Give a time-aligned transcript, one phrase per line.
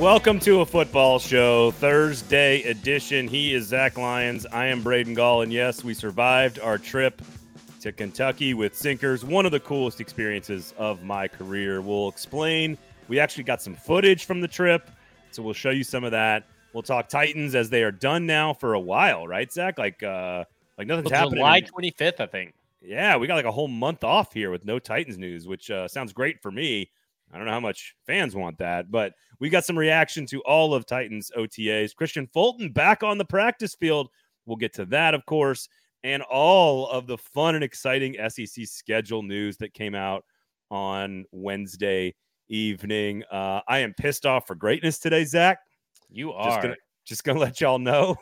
[0.00, 3.26] Welcome to a football show, Thursday edition.
[3.26, 4.44] He is Zach Lyons.
[4.52, 5.40] I am Braden Gall.
[5.40, 7.22] And yes, we survived our trip
[7.80, 9.24] to Kentucky with sinkers.
[9.24, 11.80] One of the coolest experiences of my career.
[11.80, 12.76] We'll explain.
[13.08, 14.90] We actually got some footage from the trip,
[15.30, 16.44] so we'll show you some of that.
[16.74, 19.78] We'll talk Titans as they are done now for a while, right, Zach?
[19.78, 20.44] Like, uh,
[20.76, 21.38] like nothing's Well, happening.
[21.38, 22.52] July 25th, I think.
[22.82, 25.88] Yeah, we got like a whole month off here with no Titans news, which uh,
[25.88, 26.90] sounds great for me.
[27.32, 30.74] I don't know how much fans want that, but we got some reaction to all
[30.74, 31.92] of Titans OTAs.
[31.94, 34.08] Kristian Fulton back on the practice field.
[34.46, 35.68] We'll get to that, of course,
[36.04, 40.24] and all of the fun and exciting SEC schedule news that came out
[40.70, 42.14] on Wednesday
[42.48, 43.24] evening.
[43.30, 45.58] Uh, I am pissed off for greatness today, Zach.
[46.08, 46.62] You Just are.
[46.62, 48.16] gonna, just gonna let y'all know,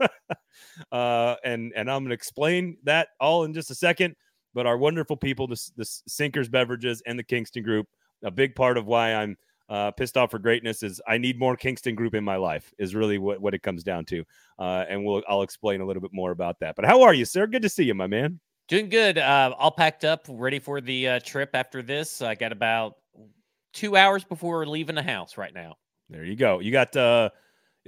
[0.92, 4.16] uh, and and I'm gonna explain that all in just a second.
[4.52, 7.86] But our wonderful people, the, the Sinkers Beverages and the Kingston Group,
[8.22, 9.36] a big part of why I'm
[9.68, 12.74] uh, pissed off for greatness is I need more Kingston Group in my life.
[12.78, 14.24] Is really what, what it comes down to,
[14.58, 16.76] uh, and we'll I'll explain a little bit more about that.
[16.76, 17.46] But how are you, sir?
[17.46, 18.40] Good to see you, my man.
[18.68, 19.18] Doing good.
[19.18, 22.22] Uh, all packed up, ready for the uh, trip after this.
[22.22, 22.94] I got about
[23.72, 25.76] two hours before leaving the house right now.
[26.08, 26.58] There you go.
[26.58, 27.30] You got uh,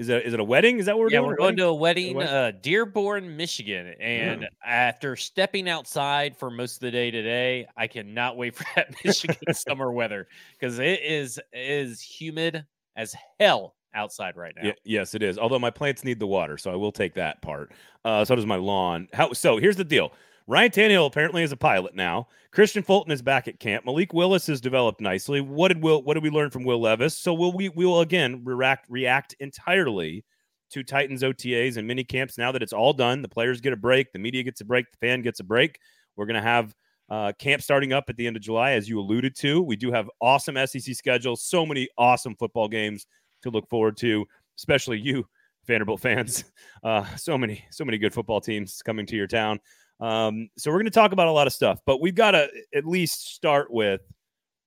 [0.03, 0.79] is it is it a wedding?
[0.79, 1.15] Is that what we're going to?
[1.15, 1.31] yeah, doing?
[1.31, 2.15] we're going wedding?
[2.15, 3.95] to a wedding, uh, Dearborn, Michigan.
[4.01, 8.95] And after stepping outside for most of the day today, I cannot wait for that
[9.05, 10.27] Michigan summer weather
[10.59, 12.65] because it is is humid
[12.97, 14.69] as hell outside right now.
[14.69, 15.39] Yeah, yes, it is.
[15.39, 17.73] Although my plants need the water, so I will take that part.
[18.05, 19.09] Uh, so does my lawn.
[19.13, 19.33] How?
[19.33, 20.13] So here's the deal.
[20.47, 22.29] Ryan Tannehill apparently is a pilot now.
[22.53, 23.85] Kristian Fulton is back at camp.
[23.85, 25.41] Malik Willis has developed nicely.
[25.41, 26.03] What did Will?
[26.03, 27.17] What did we learn from Will Levis?
[27.17, 27.69] So will we?
[27.71, 30.25] We will again react react entirely
[30.71, 33.23] to Titans OTAs and mini camps now that it's all done.
[33.23, 34.13] The players get a break.
[34.13, 34.91] The media gets a break.
[34.91, 35.79] The fan gets a break.
[36.17, 36.75] We're gonna have
[37.09, 39.63] uh, camp starting up at the end of July, as you alluded to.
[39.63, 41.45] We do have awesome SEC schedules.
[41.45, 43.07] So many awesome football games
[43.43, 44.27] to look forward to,
[44.59, 45.27] especially you
[45.67, 46.45] Vanderbilt fans.
[46.85, 49.61] Uh, so many, so many good football teams coming to your town.
[50.03, 52.49] Um, so we're going to talk about a lot of stuff, but we've got to
[52.75, 54.01] at least start with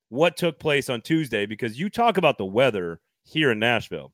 [0.08, 4.14] what took place on Tuesday because you talk about the weather here in Nashville.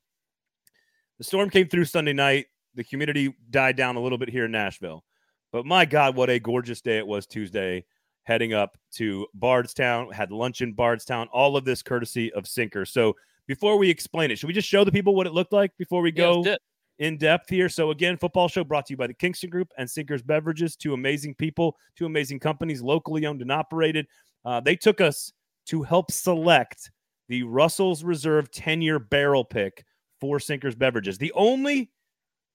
[1.18, 2.46] The storm came through Sunday night.
[2.74, 5.04] The humidity died down a little bit here in Nashville,
[5.52, 7.84] but my God, what a gorgeous day it was Tuesday.
[8.24, 11.28] Heading up to Bardstown, had lunch in Bardstown.
[11.32, 12.84] All of this courtesy of Sinker.
[12.84, 13.14] So
[13.46, 16.02] before we explain it, should we just show the people what it looked like before
[16.02, 16.62] we go it.
[17.02, 17.68] In depth here?
[17.68, 20.94] So again, football show brought to you by the Kingston Group and Sinkers Beverages, two
[20.94, 24.06] amazing people, two amazing companies, locally owned and operated.
[24.44, 25.32] Uh, they took us
[25.66, 26.92] to help select
[27.28, 29.84] the Russell's Reserve 10-year barrel pick
[30.20, 31.18] for Sinkers Beverages.
[31.18, 31.90] The only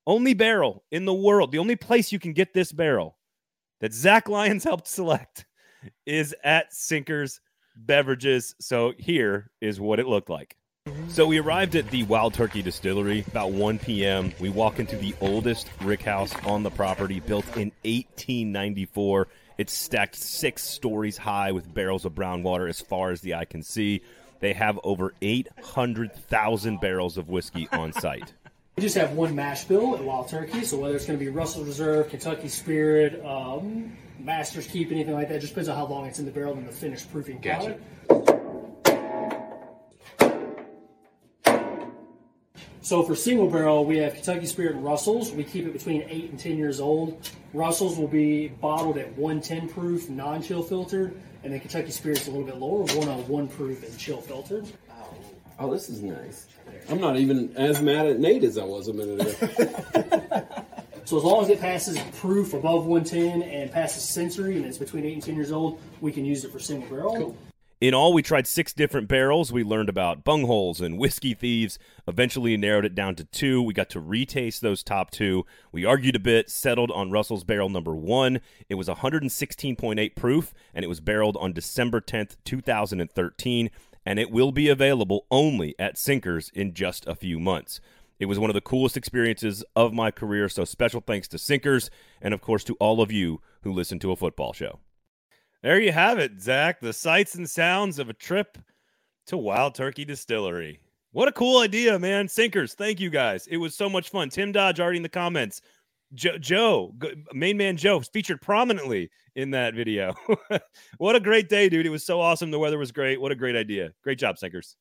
[0.06, 3.18] only barrel in the world, the only place you can get this barrel
[3.82, 5.46] that Zach Lyons helped select
[6.06, 7.42] is at Sinkers
[7.76, 8.56] Beverages.
[8.62, 10.56] So here is what it looked like.
[11.10, 14.34] So we arrived at the Wild Turkey Distillery about 1 p.m.
[14.40, 19.28] We walk into the oldest rick house on the property, built in 1894.
[19.58, 23.46] It's stacked six stories high with barrels of brown water as far as the eye
[23.46, 24.02] can see.
[24.40, 28.34] They have over 800,000 barrels of whiskey on site.
[28.76, 31.32] We just have one mash bill at Wild Turkey, so whether it's going to be
[31.32, 36.06] Russell Reserve, Kentucky Spirit, um, Master's Keep, anything like that, just depends on how long
[36.06, 37.80] it's in the barrel and the finished proofing Gotcha.
[38.06, 38.37] product.
[42.88, 45.34] So for single barrel, we have Kentucky Spirit and Russells.
[45.34, 47.30] We keep it between eight and ten years old.
[47.54, 52.46] Russells will be bottled at 110 proof, non-chill filtered, and then Kentucky Spirit's a little
[52.46, 54.72] bit lower, 101 proof and chill filtered.
[55.60, 56.48] Oh, this is nice.
[56.88, 60.46] I'm not even as mad at Nate as I was a minute ago.
[61.04, 65.06] So as long as it passes proof above 110 and passes sensory and it's between
[65.06, 67.38] 8 and 10 years old, we can use it for single barrel.
[67.80, 69.54] In all, we tried six different barrels.
[69.54, 71.78] We learned about bungholes and whiskey thieves.
[72.08, 73.62] Eventually, narrowed it down to two.
[73.62, 75.46] We got to retaste those top two.
[75.72, 78.40] We argued a bit, settled on Russell's barrel number one.
[78.68, 83.70] It was 116.8 proof, and it was barreled on December 10th, 2013.
[84.04, 87.80] And it will be available only at Sinkers in just a few months.
[88.20, 90.50] It was one of the coolest experiences of my career.
[90.50, 91.92] So, special thanks to Sinkers,
[92.24, 94.80] and of course to all of you who listen to a football show.
[95.64, 96.80] There you have it, Zach.
[96.80, 98.58] The sights and sounds of a trip
[99.28, 100.80] to Wild Turkey Distillery.
[101.12, 102.28] What a cool idea, man.
[102.28, 103.48] Sinkers, thank you guys.
[103.48, 104.30] It was so much fun.
[104.30, 105.62] Tim Dodge already in the comments.
[106.14, 106.94] Jo- Joe,
[107.34, 110.14] main man Joe, featured prominently in that video.
[110.98, 111.86] what a great day, dude.
[111.86, 112.52] It was so awesome.
[112.52, 113.20] The weather was great.
[113.20, 113.92] What a great idea.
[114.04, 114.76] Great job, Sinkers.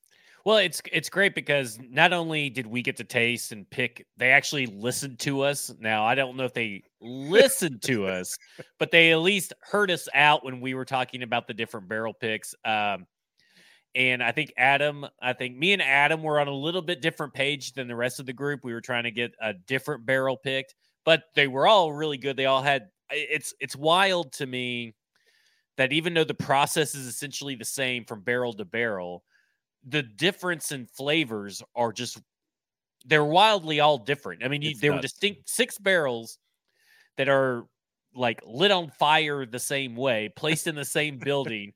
[0.46, 4.30] Well, it's it's great because not only did we get to taste and pick, they
[4.30, 5.74] actually listened to us.
[5.80, 8.36] Now I don't know if they listened to us,
[8.78, 12.14] but they at least heard us out when we were talking about the different barrel
[12.14, 12.54] picks.
[12.64, 13.08] Um,
[13.96, 17.34] and I think Adam, I think me and Adam were on a little bit different
[17.34, 18.60] page than the rest of the group.
[18.62, 22.36] We were trying to get a different barrel picked, but they were all really good.
[22.36, 24.94] They all had it's it's wild to me
[25.76, 29.24] that even though the process is essentially the same from barrel to barrel,
[29.86, 32.20] the difference in flavors are just
[33.06, 34.44] they're wildly all different.
[34.44, 36.38] I mean, you, there were distinct six barrels
[37.16, 37.64] that are
[38.14, 41.72] like lit on fire the same way, placed in the same building,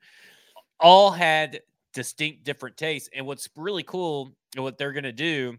[0.81, 1.61] all had
[1.93, 3.09] distinct different tastes.
[3.15, 5.57] And what's really cool and what they're going to do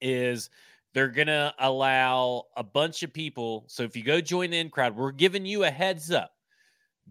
[0.00, 0.48] is
[0.94, 3.64] they're going to allow a bunch of people.
[3.68, 6.32] So if you go join the in crowd, we're giving you a heads up.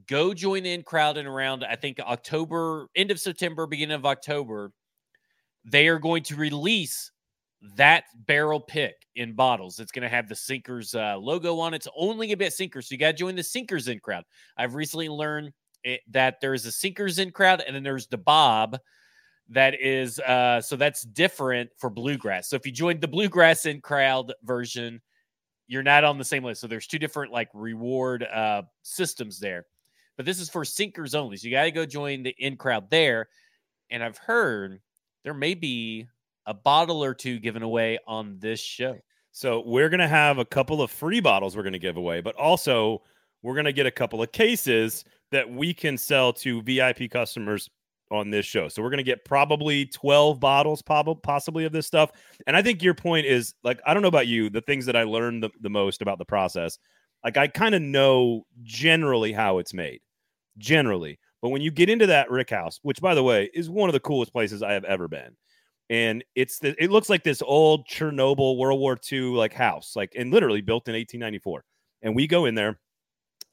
[0.05, 4.71] Go join in crowd in around, I think, October, end of September, beginning of October.
[5.65, 7.11] They are going to release
[7.75, 9.79] that barrel pick in bottles.
[9.79, 11.77] It's going to have the Sinkers uh, logo on it.
[11.77, 12.87] It's only a bit Sinkers.
[12.87, 14.23] So you got to join the Sinkers in crowd.
[14.57, 15.51] I've recently learned
[15.83, 18.77] it, that there's a Sinkers in crowd and then there's the Bob
[19.49, 22.49] that is uh so that's different for bluegrass.
[22.49, 25.01] So if you join the bluegrass in crowd version,
[25.67, 26.61] you're not on the same list.
[26.61, 29.65] So there's two different like reward uh systems there.
[30.17, 31.37] But this is for sinkers only.
[31.37, 33.29] So you got to go join the in crowd there.
[33.89, 34.81] And I've heard
[35.23, 36.07] there may be
[36.45, 38.97] a bottle or two given away on this show.
[39.31, 42.21] So we're going to have a couple of free bottles we're going to give away,
[42.21, 43.03] but also
[43.43, 47.69] we're going to get a couple of cases that we can sell to VIP customers
[48.09, 48.67] on this show.
[48.67, 52.11] So we're going to get probably 12 bottles possibly of this stuff.
[52.47, 54.95] And I think your point is like I don't know about you, the things that
[54.95, 56.79] I learned the, the most about the process,
[57.23, 59.99] like I kind of know generally how it's made.
[60.57, 61.19] Generally.
[61.41, 63.93] But when you get into that Rick House, which by the way is one of
[63.93, 65.35] the coolest places I have ever been,
[65.89, 70.13] and it's the it looks like this old Chernobyl World War II like house, like
[70.15, 71.63] and literally built in 1894.
[72.01, 72.79] And we go in there,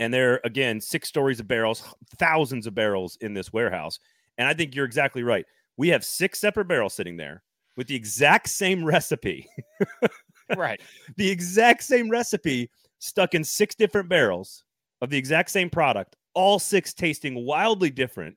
[0.00, 1.82] and there again six stories of barrels,
[2.16, 3.98] thousands of barrels in this warehouse.
[4.38, 5.44] And I think you're exactly right.
[5.76, 7.42] We have six separate barrels sitting there
[7.76, 9.48] with the exact same recipe,
[10.56, 10.80] right?
[11.16, 14.64] The exact same recipe stuck in six different barrels
[15.00, 18.36] of the exact same product, all six tasting wildly different.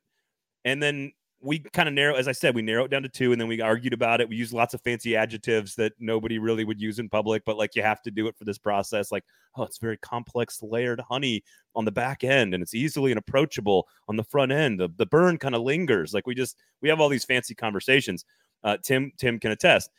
[0.64, 3.30] And then we kind of narrow, as I said, we narrow it down to two,
[3.30, 4.28] and then we argued about it.
[4.28, 7.76] We used lots of fancy adjectives that nobody really would use in public, but like
[7.76, 9.12] you have to do it for this process.
[9.12, 9.24] Like,
[9.56, 11.44] oh, it's very complex layered honey
[11.76, 14.80] on the back end, and it's easily and approachable on the front end.
[14.80, 16.12] The, the burn kind of lingers.
[16.12, 18.24] Like we just we have all these fancy conversations.
[18.64, 19.90] Uh, Tim Tim can attest.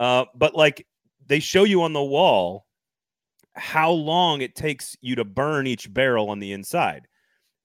[0.00, 0.86] Uh, but like
[1.26, 2.66] they show you on the wall
[3.54, 7.06] how long it takes you to burn each barrel on the inside,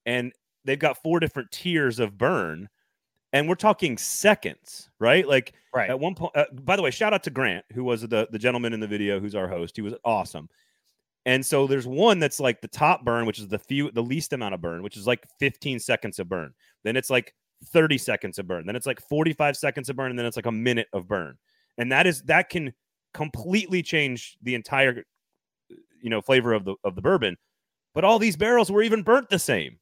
[0.06, 0.32] and
[0.64, 2.68] they've got four different tiers of burn
[3.34, 5.26] and we're talking seconds, right?
[5.26, 5.90] Like right.
[5.90, 6.30] at one point.
[6.36, 8.86] Uh, by the way, shout out to Grant, who was the the gentleman in the
[8.86, 9.74] video, who's our host.
[9.76, 10.48] He was awesome.
[11.26, 14.32] And so there's one that's like the top burn, which is the few the least
[14.32, 16.54] amount of burn, which is like 15 seconds of burn.
[16.84, 17.34] Then it's like
[17.66, 18.66] 30 seconds of burn.
[18.66, 21.36] Then it's like 45 seconds of burn, and then it's like a minute of burn.
[21.76, 22.72] And that is that can
[23.14, 25.02] completely change the entire
[26.00, 27.36] you know flavor of the of the bourbon.
[27.94, 29.78] But all these barrels were even burnt the same.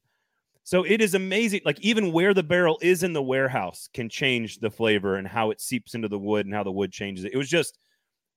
[0.63, 1.61] So it is amazing.
[1.65, 5.51] Like even where the barrel is in the warehouse can change the flavor and how
[5.51, 7.33] it seeps into the wood and how the wood changes it.
[7.33, 7.77] It was just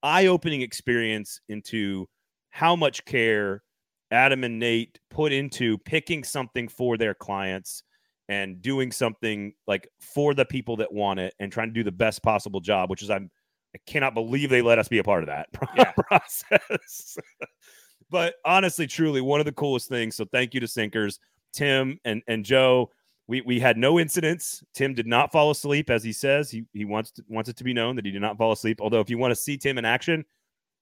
[0.02, 2.08] eye-opening experience into
[2.50, 3.62] how much care
[4.10, 7.82] Adam and Nate put into picking something for their clients
[8.28, 11.92] and doing something like for the people that want it and trying to do the
[11.92, 13.30] best possible job, which is I'm
[13.74, 15.92] I cannot believe they let us be a part of that yeah.
[15.92, 17.18] process.
[18.10, 20.16] but honestly, truly one of the coolest things.
[20.16, 21.18] So thank you to Sinkers.
[21.56, 22.90] Tim and and Joe.
[23.28, 24.62] We we had no incidents.
[24.72, 26.50] Tim did not fall asleep, as he says.
[26.50, 28.80] He he wants to, wants it to be known that he did not fall asleep.
[28.80, 30.24] Although, if you want to see Tim in action,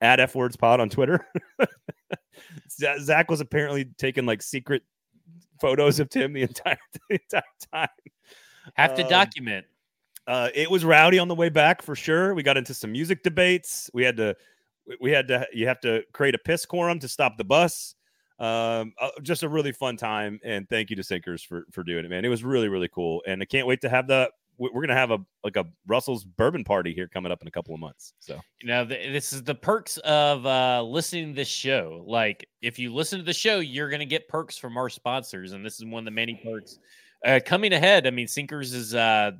[0.00, 1.26] at F Words Pod on Twitter.
[2.68, 4.82] Zach was apparently taking like secret
[5.60, 6.78] photos of Tim the entire
[7.08, 7.88] the entire time.
[8.74, 9.66] Have to um, document.
[10.26, 12.34] Uh, it was rowdy on the way back for sure.
[12.34, 13.90] We got into some music debates.
[13.92, 14.36] We had to
[15.00, 17.94] we had to you have to create a piss quorum to stop the bus
[18.40, 22.04] um uh, just a really fun time and thank you to sinkers for for doing
[22.04, 22.24] it man.
[22.24, 25.10] It was really really cool and i can't wait to have the we're gonna have
[25.10, 28.40] a like a russell's bourbon party here coming up in a couple of months so.
[28.60, 32.04] You know this is the perks of uh listening to this show.
[32.06, 35.64] Like if you listen to the show you're gonna get perks from our sponsors and
[35.64, 36.78] this is one of the many perks.
[37.24, 39.30] Uh coming ahead i mean sinkers is uh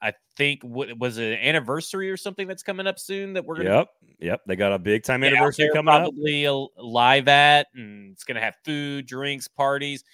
[0.00, 3.56] I think what was it an anniversary or something that's coming up soon that we're
[3.56, 3.88] gonna Yep.
[4.20, 4.40] Yep.
[4.46, 6.70] They got a big time anniversary coming probably up.
[6.74, 10.04] Probably live at and it's gonna have food, drinks, parties.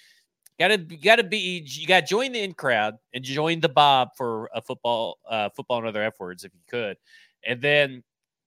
[0.59, 4.61] Gotta gotta be you gotta join the in crowd and join the Bob for a
[4.61, 6.97] football uh football and other F words if you could.
[7.45, 8.03] And then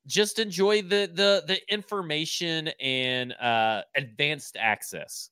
[0.07, 5.31] just enjoy the the the information and uh advanced access.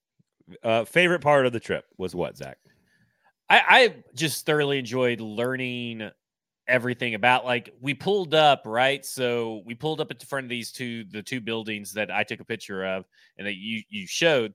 [0.62, 2.58] Uh favorite part of the trip was what, Zach?
[3.48, 6.10] I, I just thoroughly enjoyed learning
[6.68, 9.04] everything about like we pulled up right?
[9.04, 12.24] So we pulled up at the front of these two the two buildings that i
[12.24, 13.04] took a picture of
[13.38, 14.52] and that you you showed.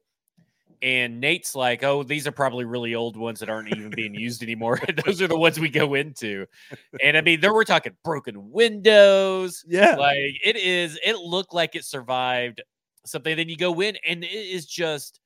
[0.84, 4.44] And nate's like oh these are probably really old ones that aren't even being used
[4.44, 4.80] anymore.
[5.06, 6.46] Those are the ones we go into.
[7.02, 9.64] And i mean there we're talking broken windows.
[9.68, 9.96] Yeah.
[9.96, 12.62] like it is it looked like it survived
[13.06, 13.38] something.
[13.38, 15.21] Then you go in and it is just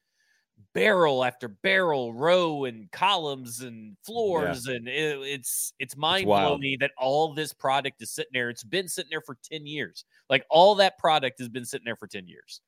[0.74, 6.92] barrel after barrel row and columns and floors and it, it's it's mind blowing that
[6.98, 8.50] all this product is sitting there.
[8.50, 10.06] It's been sitting there for 10 years.
[10.30, 12.62] Like all that product has been sitting there for 10 years.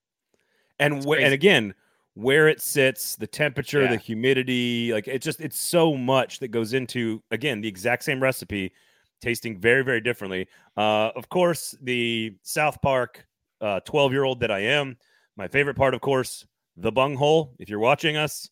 [0.80, 1.74] And wh- and again
[2.14, 3.92] where it sits the temperature Yeah.
[3.92, 8.22] the humidity like it's just it's so much that goes into again the exact same
[8.24, 8.74] recipe
[9.22, 10.48] tasting very very differently.
[10.78, 13.26] Uh of course the south park
[13.62, 14.96] uh 12 year old that i am
[15.36, 16.46] my favorite part of course
[16.78, 18.50] the bung hole if you're watching us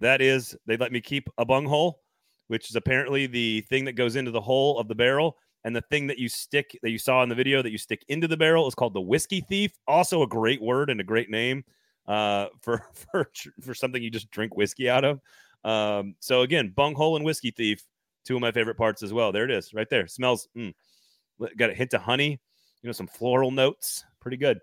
[0.00, 2.00] that is they let me keep a bung hole
[2.48, 5.82] which is apparently the thing that goes into the hole of the barrel and the
[5.82, 8.36] thing that you stick that you saw in the video that you stick into the
[8.36, 11.64] barrel is called the whiskey thief also a great word and a great name
[12.08, 13.30] uh, for for
[13.60, 15.20] for something you just drink whiskey out of.
[15.64, 17.84] Um, so again, bunghole and whiskey thief,
[18.24, 19.30] two of my favorite parts as well.
[19.30, 20.06] There it is, right there.
[20.06, 20.72] Smells mm,
[21.56, 22.40] got a hint of honey,
[22.82, 24.04] you know, some floral notes.
[24.20, 24.58] Pretty good,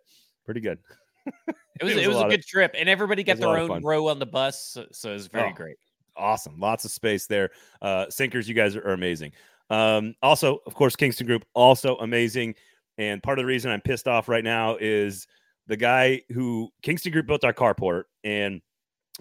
[0.46, 0.80] pretty good.
[1.26, 3.38] It was It was it a was, a, lot of- good trip and everybody got
[3.38, 5.54] a their own row on the bus so, so it was very Oh.
[5.56, 5.78] great
[6.18, 7.50] Awesome, lots of space there.
[7.82, 9.34] Uh, sinkers, you guys are, are amazing.
[9.70, 12.56] Um, also, of course, Kingston Group also amazing.
[12.98, 15.28] And part of the reason I'm pissed off right now is
[15.68, 18.62] the guy who Kingston Group built our carport, and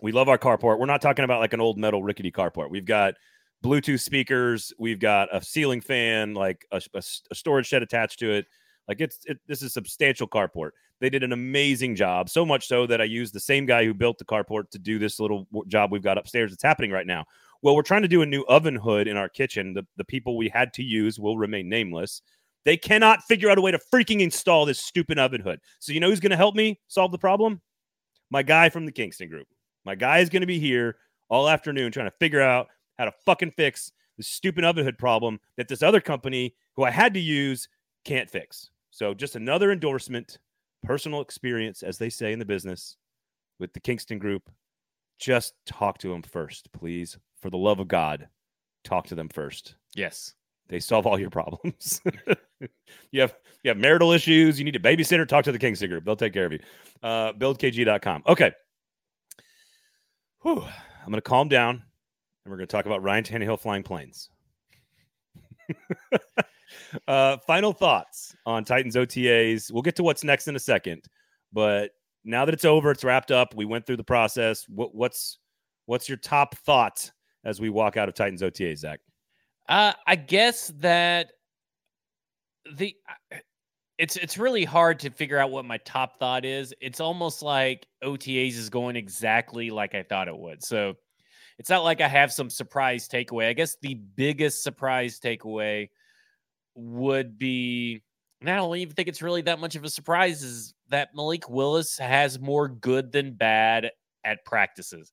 [0.02, 0.78] we love our carport.
[0.78, 2.70] We're not talking about like an old metal rickety carport.
[2.70, 3.14] We've got
[3.64, 8.46] Bluetooth speakers, we've got a ceiling fan, like a storage shed attached to it.
[8.87, 10.70] Like it's it, this is substantial carport.
[11.00, 13.94] They did an amazing job, so much so that I used the same guy who
[13.94, 16.52] built the carport to do this little job we've got upstairs.
[16.52, 17.24] It's happening right now.
[17.62, 19.74] Well, we're trying to do a new oven hood in our kitchen.
[19.74, 22.22] The, the people we had to use will remain nameless.
[22.64, 25.60] They cannot figure out a way to freaking install this stupid oven hood.
[25.78, 27.60] So, you know who's going to help me solve the problem?
[28.30, 29.46] My guy from the Kingston group.
[29.84, 30.96] My guy is going to be here
[31.28, 35.40] all afternoon trying to figure out how to fucking fix the stupid oven hood problem
[35.56, 37.68] that this other company who I had to use
[38.04, 38.70] can't fix.
[38.90, 40.38] So, just another endorsement,
[40.84, 42.96] personal experience, as they say in the business,
[43.58, 44.50] with the Kingston group.
[45.18, 47.18] Just talk to them first, please.
[47.40, 48.28] For the love of God,
[48.84, 49.76] talk to them first.
[49.94, 50.34] yes
[50.68, 52.00] They solve all your problems.
[53.10, 54.58] you have you have marital issues.
[54.58, 55.26] You need a babysitter.
[55.28, 56.04] Talk to the Kingston Group.
[56.04, 56.60] They'll take care of you.
[57.02, 58.22] Uh, buildkg.com.
[58.26, 58.52] Okay.
[60.40, 60.62] Whew.
[60.62, 61.82] I'm going to calm down,
[62.44, 64.30] and we're going to talk about Ryan Tannehill flying planes.
[67.09, 69.73] uh, final thoughts on Titans OTAs.
[69.73, 71.04] We'll get to what's next in a second,
[71.52, 71.93] but
[72.25, 73.54] now that it's over, it's wrapped up.
[73.54, 74.64] We went through the process.
[74.69, 75.38] What, what's
[75.87, 77.11] what's your top thought
[77.45, 79.00] as we walk out of Titans OTAs, Zach?
[79.69, 81.33] Uh, I guess that
[82.76, 82.97] the
[83.99, 86.75] it's it's really hard to figure out what my top thought is.
[86.81, 90.62] It's almost like OTAs is going exactly like I thought it would.
[90.64, 90.95] So
[91.59, 93.49] it's not like I have some surprise takeaway.
[93.49, 95.88] I guess the biggest surprise takeaway
[96.75, 98.02] would be
[98.40, 101.49] and I don't even think it's really that much of a surprise is that Malik
[101.49, 103.90] Willis has more good than bad
[104.23, 105.12] at practices.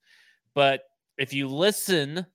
[0.54, 0.82] But
[1.18, 2.26] if you listen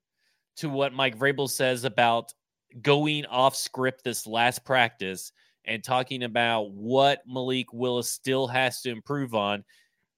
[0.57, 2.33] to what Mike Vrabel says about
[2.81, 5.33] going off script this last practice
[5.67, 9.65] and talking about what Malik Willis still has to improve on,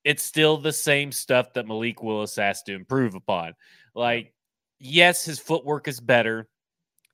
[0.04, 3.54] it's still the same stuff that Malik Willis has to improve upon.
[3.96, 4.32] Like,
[4.78, 6.48] yes, his footwork is better.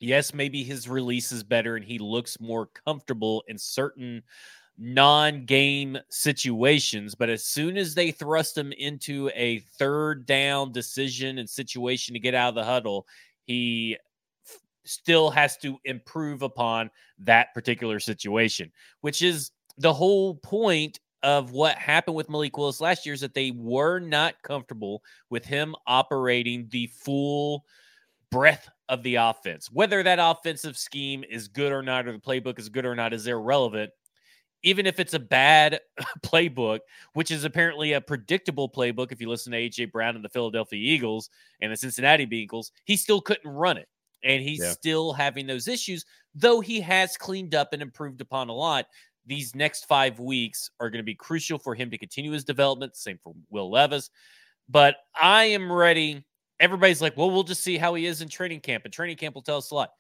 [0.05, 4.23] Yes, maybe his release is better and he looks more comfortable in certain
[4.77, 7.15] non game situations.
[7.15, 12.21] But as soon as they thrust him into a third down decision and situation to
[12.21, 13.07] get out of the huddle,
[13.47, 13.97] he
[14.47, 18.71] f- still has to improve upon that particular situation,
[19.01, 23.33] which is the whole point of what happened with Malik Willis last year is that
[23.33, 27.65] they were not comfortable with him operating the full
[28.31, 29.71] breadth of the offense.
[29.73, 33.13] Whether that offensive scheme is good or not, or the playbook is good or not,
[33.13, 33.91] is irrelevant.
[34.63, 35.81] Even if it's a bad
[36.25, 36.81] playbook,
[37.13, 40.79] which is apparently a predictable playbook, if you listen to AJ Brown and the Philadelphia
[40.79, 41.29] Eagles
[41.61, 43.89] and the Cincinnati Bengals, he still couldn't run it.
[44.23, 44.73] And he's Yeah.
[44.73, 48.87] still having those issues, though he has cleaned up and improved upon a lot.
[49.27, 52.97] These next five weeks are going to be crucial for him to continue his development.
[52.97, 54.11] Same for Will Levis.
[54.69, 56.25] But I am ready
[56.61, 59.35] everybody's like, well, we'll just see how he is in training camp, and training camp
[59.35, 59.91] will tell us a lot.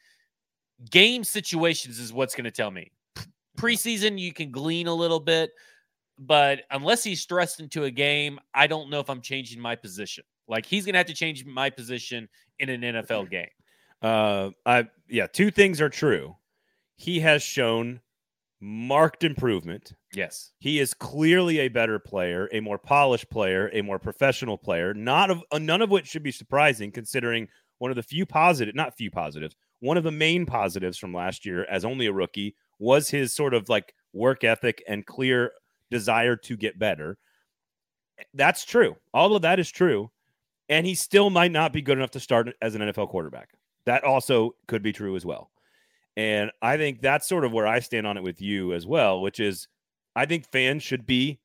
[0.90, 2.90] Game situations is what's going to tell me.
[3.58, 5.50] Preseason, you can glean a little bit,
[6.18, 10.24] but unless he's stressed into a game, I don't know if I'm changing my position.
[10.48, 13.48] Like he's gonna have to change my position in an NFL game.
[14.02, 16.36] Uh, I yeah, two things are true.
[16.96, 18.00] He has shown
[18.64, 19.92] marked improvement.
[20.14, 20.52] Yes.
[20.58, 24.94] He is clearly a better player, a more polished player, a more professional player.
[24.94, 28.74] Not of uh, none of which should be surprising, considering one of the few positive,
[28.74, 32.56] not few positives, one of the main positives from last year as only a rookie
[32.78, 35.52] was his sort of like work ethic and clear
[35.90, 37.18] desire to get better.
[38.32, 38.96] That's true.
[39.12, 40.10] All of that is true.
[40.70, 43.50] And he still might not be good enough to start as an NFL quarterback.
[43.84, 45.50] That also could be true as well.
[46.16, 49.20] And I think that's sort of where I stand on it with you as well,
[49.20, 49.66] which is
[50.14, 51.40] I think fans should be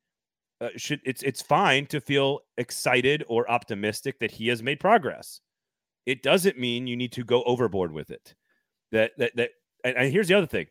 [0.62, 5.42] uh, should it's it's fine to feel excited or optimistic that he has made progress.
[6.06, 8.36] It doesn't mean you need to go overboard with it.
[8.92, 9.52] That that that
[9.84, 10.68] and, and here's the other thing.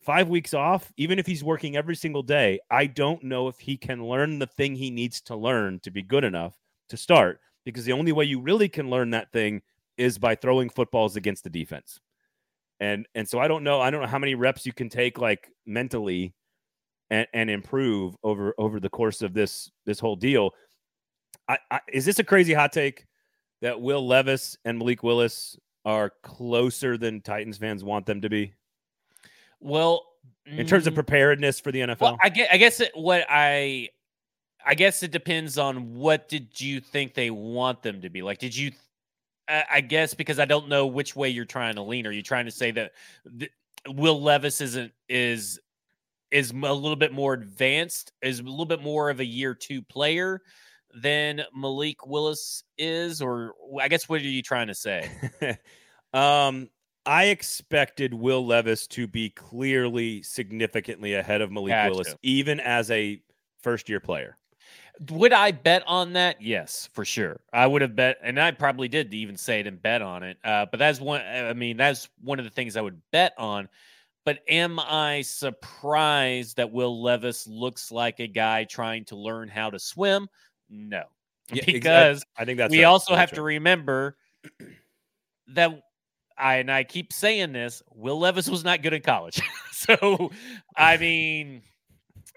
[0.00, 3.76] 5 weeks off, even if he's working every single day, I don't know if he
[3.76, 6.54] can learn the thing he needs to learn to be good enough
[6.90, 9.62] to start because the only way you really can learn that thing
[9.98, 11.98] is by throwing footballs against the defense.
[12.80, 15.18] And and so I don't know, I don't know how many reps you can take
[15.18, 16.34] like mentally
[17.10, 20.52] and, and improve over over the course of this this whole deal.
[21.48, 23.06] I, I, is this a crazy hot take
[23.62, 28.52] that Will Levis and Malik Willis are closer than Titans fans want them to be
[29.60, 30.04] Well,
[30.44, 32.00] in terms of mm, preparedness for the NFL?
[32.00, 33.90] well, I guess I guess it, what I
[34.66, 38.22] I guess it depends on what did you think they want them to be.
[38.22, 38.72] Like, did you?
[39.48, 42.06] I, guess because I don't know which way you're trying to lean.
[42.06, 42.92] Are you trying to say that
[43.38, 43.50] th-
[43.88, 45.60] Will Levis isn't is
[46.30, 49.82] is a little bit more advanced, is a little bit more of a year two
[49.82, 50.42] player
[50.94, 55.08] than Malik Willis is, or I guess what are you trying to say?
[56.12, 56.68] um,
[57.04, 61.90] I expected Will Levis to be clearly significantly ahead of Malik Gotcha.
[61.90, 63.20] Willis, even as a
[63.62, 64.36] first year player.
[65.10, 66.40] Would I bet on that?
[66.40, 67.40] Yes, for sure.
[67.52, 70.38] I would have bet, and I probably did even say it and bet on it.
[70.42, 71.20] Uh, but that's one.
[71.20, 73.68] I mean, that's one of the things I would bet on.
[74.24, 79.70] But am I surprised that Will Levis looks like a guy trying to learn how
[79.70, 80.28] to swim?
[80.68, 81.02] No,
[81.52, 82.88] Yeah, ex- I- because I think that's we right.
[82.88, 84.16] also That's have to remember
[85.48, 85.80] that
[86.36, 89.40] I and I keep saying this, Will Levis was not good in college.
[89.72, 90.30] so
[90.76, 91.62] I mean,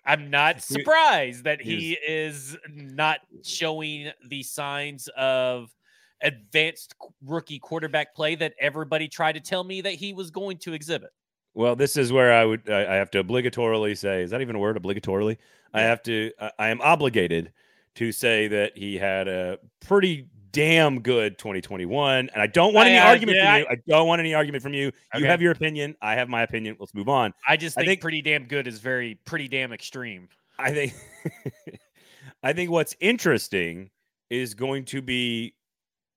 [0.06, 5.74] I'm not surprised that he is not showing the signs of
[6.22, 10.74] advanced rookie quarterback play that everybody tried to tell me that he was going to
[10.74, 11.12] exhibit.
[11.54, 14.60] Well, this is where I would I have to obligatorily say is that even a
[14.60, 15.38] word obligatorily?
[15.74, 17.52] I have to I am obligated
[17.96, 22.92] to say that he had a pretty damn good 2021 and I don't want I-
[22.92, 23.68] any I- argument yeah, from you.
[23.70, 24.92] I don't want any argument from you.
[25.16, 26.76] You have your opinion, I have my opinion.
[26.80, 27.34] Let's move on.
[27.48, 30.28] I just I think, think- pretty damn good is very pretty damn extreme.
[30.58, 30.94] I think
[32.44, 33.90] I think what's interesting
[34.30, 35.56] is going to be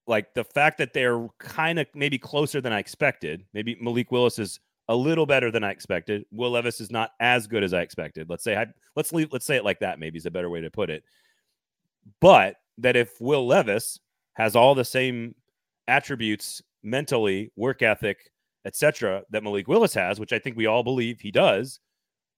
[0.06, 3.44] like the fact that they're kind of maybe closer than I expected.
[3.54, 6.24] Maybe Malik Willis is a little better than I expected.
[6.32, 8.28] Will Levis is not as good as I expected.
[8.28, 8.66] Let's say I,
[8.96, 9.98] let's leave, let's say it like that.
[10.00, 11.04] Maybe is a better way to put it.
[12.20, 14.00] But that if Will Levis
[14.34, 15.34] has all the same
[15.88, 18.30] attributes mentally, work ethic,
[18.64, 21.80] etc., that Malik Willis has, which I think we all believe he does,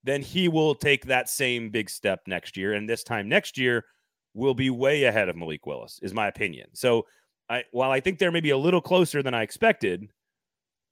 [0.02, 2.74] then he will take that same big step next year.
[2.74, 3.84] And this time next year
[4.34, 6.68] will be way ahead of Malik Willis, is my opinion.
[6.74, 7.06] So
[7.48, 10.08] I while I think they're maybe a little closer than I expected,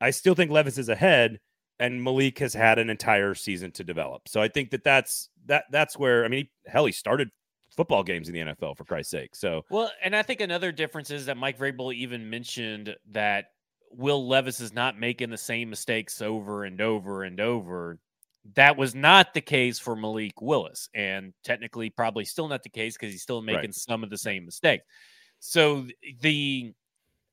[0.00, 1.40] I still think Levis is ahead,
[1.78, 4.28] and Malik has had an entire season to develop.
[4.28, 7.30] So I think that that's that that's where I mean, he, hell, he started
[7.76, 9.34] football games in the NFL for Christ's sake.
[9.34, 13.46] So Well, and I think another difference is that Mike Vrabel even mentioned that
[13.90, 17.98] Will Levis is not making the same mistakes over and over and over.
[18.54, 22.94] That was not the case for Malik Willis, and technically, probably still not the case
[22.96, 23.74] because he's still making Right.
[23.74, 24.84] some of the same mistakes.
[25.40, 25.86] So
[26.20, 26.72] the,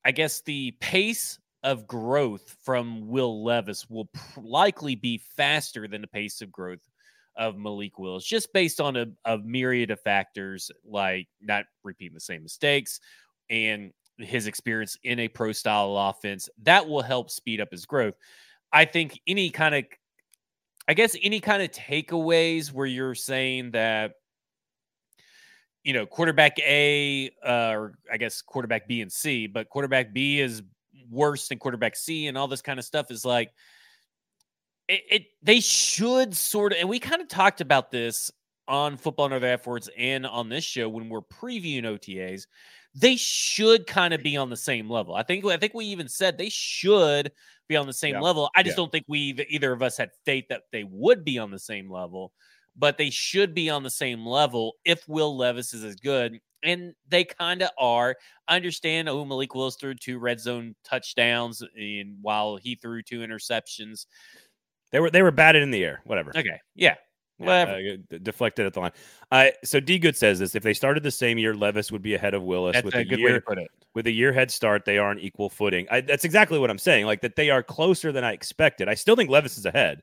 [0.04, 6.00] I guess the pace of growth from Will Levis will pr- likely be faster than
[6.00, 6.80] the pace of growth
[7.36, 12.20] of Malik Willis, just based on a, a myriad of factors like not repeating the
[12.20, 13.00] same mistakes
[13.48, 16.48] and his experience in a pro style offense.
[16.62, 18.14] That will help speed up his growth.
[18.72, 19.84] I think any kind of,
[20.88, 24.12] I guess, any kind of takeaways where you're saying that,
[25.82, 30.40] you know, quarterback A, uh, or I guess quarterback B and C, but quarterback B
[30.40, 30.62] is
[31.10, 33.50] worse than quarterback C and all this kind of stuff is like,
[34.90, 38.30] it, it they should sort of and we kind of talked about this
[38.68, 42.46] on football and other F words and on this show when we're previewing OTAs,
[42.94, 45.14] they should kind of be on the same level.
[45.14, 47.32] I think I think we even said they should
[47.68, 48.20] be on the same Yeah.
[48.20, 48.50] level.
[48.56, 48.82] I just Yeah.
[48.82, 51.58] don't think we either, either of us had faith that they would be on the
[51.58, 52.32] same level,
[52.76, 56.94] but they should be on the same level if Will Levis is as good and
[57.08, 58.16] they kind of are.
[58.48, 59.08] I understand.
[59.08, 64.06] Oh, Malik Willis threw two red zone touchdowns, and while he threw two interceptions,
[64.92, 66.00] They were they were batted in the air.
[66.04, 66.30] Whatever.
[66.30, 66.94] okay, yeah,
[67.38, 67.72] Yeah, whatever.
[68.12, 68.92] uh, deflected at the line.
[69.30, 72.14] Uh, so D Good says this: if they started the same year, Levis would be
[72.14, 73.68] ahead of Willis That's with a a good year way to put it.
[73.94, 74.84] with a year head start.
[74.84, 75.86] They are on equal footing.
[75.90, 77.06] I, that's exactly what I'm saying.
[77.06, 78.88] Like that, they are closer than I expected.
[78.88, 80.02] I still think Levis is ahead,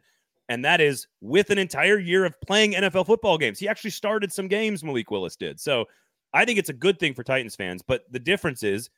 [0.50, 3.60] and that is with an entire year of playing NFL football games.
[3.60, 4.84] He actually started some games.
[4.84, 5.60] Malik Willis did.
[5.60, 5.86] So
[6.34, 7.82] I think it's a good thing for Titans fans.
[7.86, 8.90] But the difference is,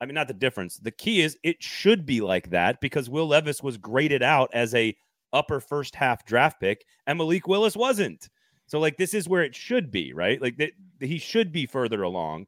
[0.00, 0.78] I mean, not the difference.
[0.78, 4.74] The key is it should be like that because Will Levis was graded out as
[4.74, 4.96] a
[5.32, 8.28] upper first half draft pick, and Malik Willis wasn't.
[8.66, 10.40] So like this is where it should be, right?
[10.40, 12.46] Like that he should be further along.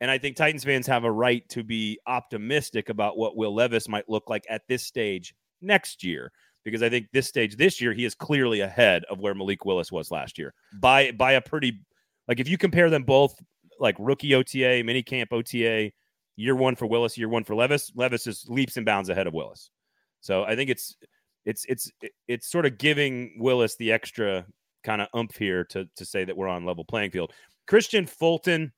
[0.00, 3.88] And I think Titans fans have a right to be optimistic about what Will Levis
[3.88, 6.32] might look like at this stage next year.
[6.64, 9.90] Because I think this stage this year, he is clearly ahead of where Malik Willis
[9.90, 11.80] was last year by by a pretty
[12.28, 13.34] like if you compare them both
[13.80, 15.90] like rookie OTA, mini camp OTA,
[16.36, 19.34] year one for Willis, year one for Levis, Levis is leaps and bounds ahead of
[19.34, 19.70] Willis.
[20.20, 20.96] So I think it's
[21.44, 21.90] it's it's
[22.28, 24.46] it's sort of giving Willis the extra
[24.84, 27.32] kind of umph here to to say that we're on level playing field.
[27.68, 28.72] Kristian Fulton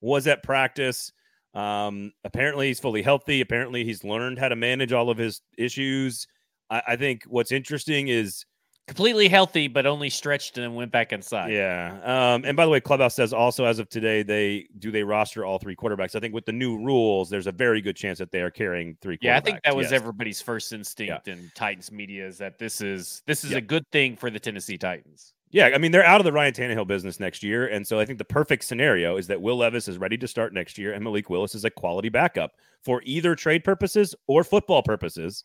[0.00, 1.12] was at practice.
[1.54, 3.40] Um, apparently he's fully healthy.
[3.40, 6.26] Apparently he's learned how to manage all of his issues.
[6.70, 8.44] I, I think what's interesting is
[8.88, 11.52] Completely healthy, but only stretched and then went back inside.
[11.52, 12.00] yeah.
[12.02, 15.44] Um, and by the way, Clubhouse says also as of today, they do they roster
[15.44, 16.16] all three quarterbacks.
[16.16, 18.96] I think with the new rules, there's a very good chance that they are carrying
[19.02, 19.18] three.
[19.20, 19.92] Yeah, I think that was yes.
[19.92, 23.58] everybody's first instinct in Titans media is that this is this is Yeah.
[23.58, 25.34] a good thing for the Tennessee Titans.
[25.50, 28.06] Yeah, I mean they're out of the Ryan Tannehill business next year, and so I
[28.06, 31.04] think the perfect scenario is that Will Levis is ready to start next year, and
[31.04, 35.44] Malik Willis is a quality backup for either trade purposes or football purposes.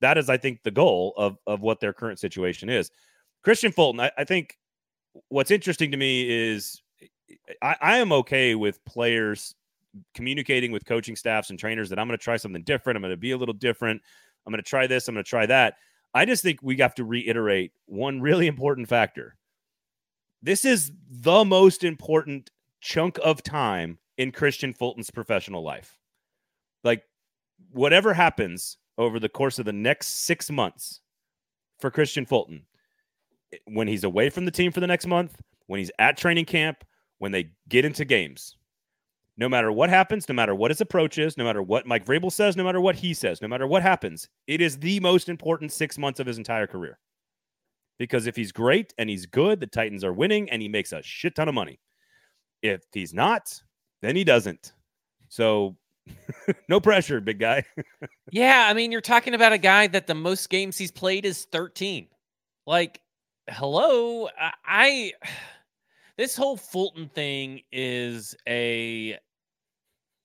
[0.00, 2.90] That is, I think, the goal of of what their current situation is.
[3.44, 4.56] Kristian Fulton, I, I think
[5.28, 6.82] what's interesting to me is
[7.62, 9.54] I, I am okay with players
[10.14, 12.96] communicating with coaching staffs and trainers that I'm going to try something different.
[12.96, 14.00] I'm going to be a little different.
[14.46, 15.08] I'm going to try this.
[15.08, 15.74] I'm going to try that.
[16.14, 19.36] I just think we have to reiterate one really important factor.
[20.42, 25.98] This is the most important chunk of time in Kristian Fulton's professional life.
[26.82, 27.04] Like,
[27.72, 31.00] whatever happens over the course of the next six months
[31.80, 32.66] for Kristian Fulton,
[33.64, 36.84] when he's away from the team for the next month, when he's at training camp,
[37.18, 38.56] when they get into games,
[39.38, 42.30] no matter what happens, no matter what his approach is, no matter what Mike Vrabel
[42.30, 45.72] says, no matter what he says, no matter what happens, it is the most important
[45.72, 46.98] six months of his entire career.
[47.98, 51.02] Because if he's great and he's good, the Titans are winning and he makes a
[51.02, 51.80] shit ton of money.
[52.62, 53.58] If he's not,
[54.02, 54.74] then he doesn't.
[55.28, 55.76] So
[56.68, 57.64] no pressure, big guy.
[58.32, 61.46] Yeah, I mean, you're talking about a guy that the most games he's played is
[61.46, 62.06] 13.
[62.64, 63.00] Like,
[63.48, 65.12] hello, I, I
[66.16, 69.18] this whole Fulton thing is a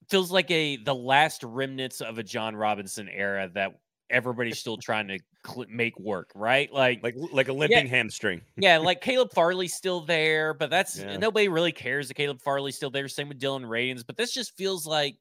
[0.08, 3.80] feels like a the last remnants of a Jon Robinson era that
[4.12, 6.72] everybody's still trying to cl- make work, right?
[6.72, 8.42] Like, like like a limping hamstring.
[8.58, 11.18] yeah, like Caleb Farley's still there, but that's Yeah.
[11.18, 13.08] nobody really cares that Caleb Farley's still there.
[13.08, 15.16] Same with Dillon Radunz, but this just feels like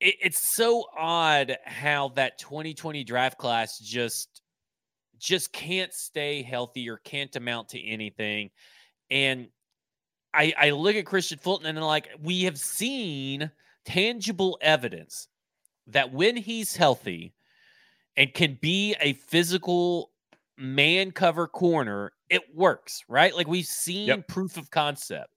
[0.00, 4.42] it, it's so odd how that 2020 draft class just
[5.18, 8.50] just can't stay healthy or can't amount to anything.
[9.10, 9.48] And
[10.34, 13.50] I I look at Kristian Fulton and I'm like, we have seen
[13.84, 15.28] tangible evidence
[15.88, 17.34] that when he's healthy
[18.16, 20.12] and can be a physical
[20.58, 23.34] man cover corner, it works, right?
[23.34, 24.28] Like we've seen Yep.
[24.28, 25.30] proof of concept.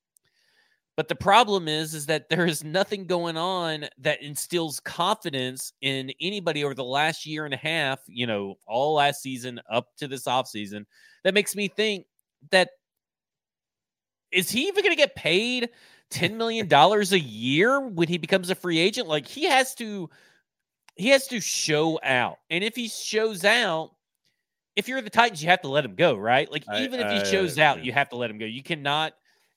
[0.95, 6.12] But the problem is, is that there is nothing going on that instills confidence in
[6.21, 10.08] anybody over the last year and a half, you know, all last season up to
[10.08, 10.86] this offseason
[11.23, 12.06] that makes me think
[12.51, 12.69] that
[14.32, 15.69] is he even going to get paid
[16.12, 19.08] $10 million a year when he becomes a free agent?
[19.08, 20.10] Like he has to,
[20.95, 22.38] he has to show out.
[22.51, 23.91] And if he shows out,
[24.75, 26.51] if you're the Titans, you have to let him go, right?
[26.51, 27.84] Like I- even if I- he shows out, yeah.
[27.84, 28.45] you have to let him go.
[28.45, 29.13] You cannot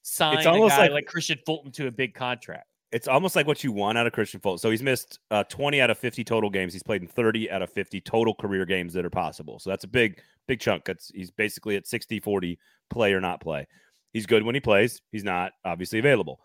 [0.07, 2.69] sign It's almost like- like, Kristian Fulton to a big contract.
[2.93, 4.59] It's almost like what you want out of Kristian Fulton.
[4.59, 6.73] So he's missed uh, 20 out of 50 total games.
[6.73, 9.59] He's played in 30 out of 50 total career games that are possible.
[9.59, 10.85] So that's a big, big chunk.
[10.85, 13.67] That's he's basically at 60 40 play or not play.
[14.13, 15.03] He's good when he plays.
[15.11, 16.41] He's not obviously available.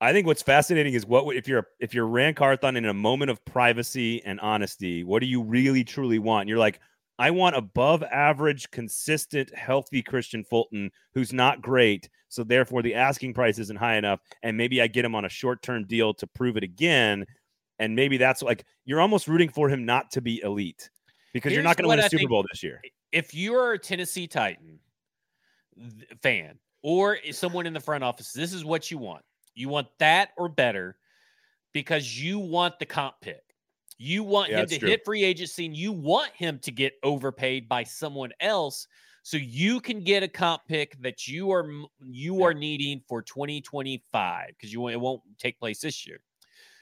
[0.00, 3.30] I think what's fascinating is what if you're if you're Ran Carthon in a moment
[3.30, 6.48] of privacy and honesty, what do you really truly want?
[6.48, 6.80] You're like,
[7.20, 12.08] I want above average, consistent, healthy Kristian Fulton who's not great.
[12.30, 14.20] So therefore the asking price isn't high enough.
[14.42, 17.26] And maybe I get him on a short-term deal to prove it again.
[17.78, 20.88] And maybe that's like you're almost rooting for him not to be elite
[21.34, 22.80] because you're not going to win a I Super Bowl this year.
[23.12, 24.78] If you're a Tennessee Titan
[26.22, 29.22] fan or someone in the front office, this is what you want.
[29.54, 30.96] You want that or better
[31.74, 33.42] because you want the comp pick.
[34.02, 34.88] You want Yeah, him to true.
[34.88, 38.86] hit free agency and you want him to get overpaid by someone else
[39.22, 42.46] so you can get a comp pick that you are you Yeah.
[42.46, 46.22] are needing for 2025 because you won't- it won't take place this year.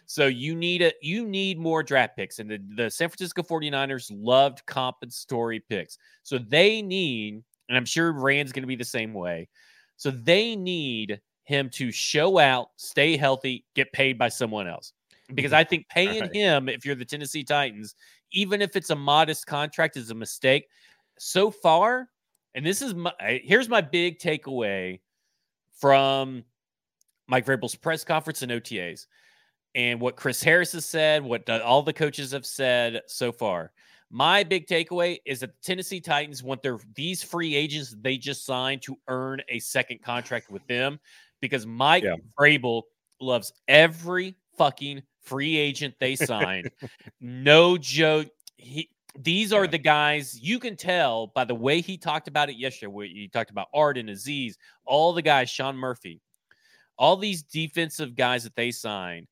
[0.06, 4.10] So you need a you need more draft picks and the, the San Francisco 49ers
[4.12, 5.98] loved compensatory picks.
[6.22, 9.48] So they need and I'm sure Ran's going to be the same way.
[9.96, 14.92] So they need him to show out, stay healthy, get paid by someone else.
[15.34, 16.34] Because I think paying Right.
[16.34, 17.94] him, if you're the Tennessee Titans,
[18.32, 20.68] even if it's a modest contract, is a mistake.
[21.18, 22.08] So far,
[22.54, 23.12] and this is my
[23.42, 25.00] here's my big takeaway
[25.72, 26.44] from
[27.26, 29.06] Mike Vrabel's press conference and OTAs,
[29.74, 33.72] and what Chris Harris has said, what all the coaches have said so far.
[34.10, 38.46] My big takeaway is that the Tennessee Titans want their these free agents they just
[38.46, 40.98] signed to earn a second contract with them
[41.40, 42.14] because Mike Yeah.
[42.38, 42.84] Vrabel
[43.20, 46.70] loves every fucking free agent they signed.
[47.20, 48.28] no joke.
[48.56, 49.70] He these are Yeah.
[49.70, 52.86] the guys you can tell by the way he talked about it yesterday.
[52.88, 56.20] Where he talked about Arden, Azeez, all the guys, Sean Murphy,
[56.98, 59.26] all these defensive guys that they signed.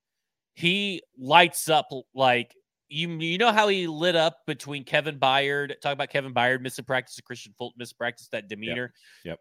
[0.55, 2.55] He lights up like
[2.89, 3.09] you.
[3.19, 5.79] You know how he lit up between Kevin Byard.
[5.81, 8.29] Talk about Kevin Byard missing practice, Kristian Fulton missing practice.
[8.33, 8.93] That demeanor.
[9.25, 9.39] Yep.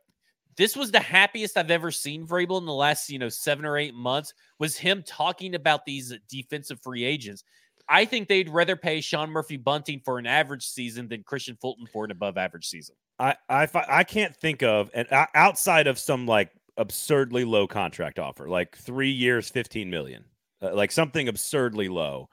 [0.58, 3.78] This was the happiest I've ever seen Vrabel in the last, you know, seven or
[3.78, 4.34] eight months.
[4.58, 7.44] Was him talking about these defensive free agents.
[7.88, 11.86] I think they'd rather pay Sean Murphy Bunting for an average season than Kristian Fulton
[11.86, 12.96] for an above average season.
[13.20, 18.50] I I I can't think of and outside of some like absurdly low contract offer,
[18.50, 20.26] like three years, fifteen million,
[20.62, 22.30] uh, like something absurdly low.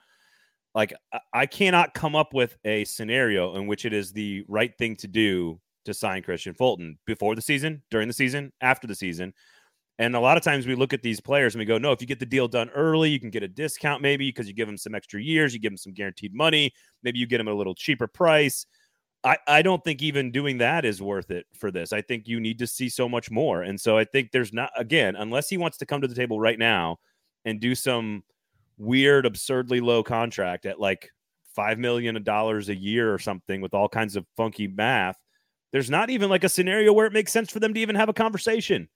[0.75, 0.95] Like
[1.35, 5.09] I cannot come up with a scenario in which it is the right thing to
[5.09, 9.33] do to sign Christian Fulton before the season, during the season, after the season.
[9.99, 12.01] And a lot of times we look at these players and we go, no, if
[12.01, 14.67] you get the deal done early, you can get a discount maybe because you give
[14.67, 17.55] them some extra years, you give them some guaranteed money, maybe you get them a
[17.55, 18.67] little cheaper price.
[19.25, 21.93] I, I don't think even doing that is worth it for this.
[21.93, 23.63] I think you need to see so much more.
[23.63, 26.41] And so I think there's not, again, unless he wants to come to the table
[26.41, 26.99] right now
[27.45, 28.25] and do some
[28.79, 31.11] weird, absurdly low contract at like
[31.57, 35.17] $5 million a year or something with all kinds of funky math,
[35.73, 38.09] there's not even like a scenario where it makes sense for them to even have
[38.09, 38.89] a conversation.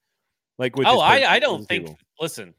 [0.57, 1.85] Like with oh, I, I don't think.
[1.85, 1.99] table.
[2.19, 2.53] Listen,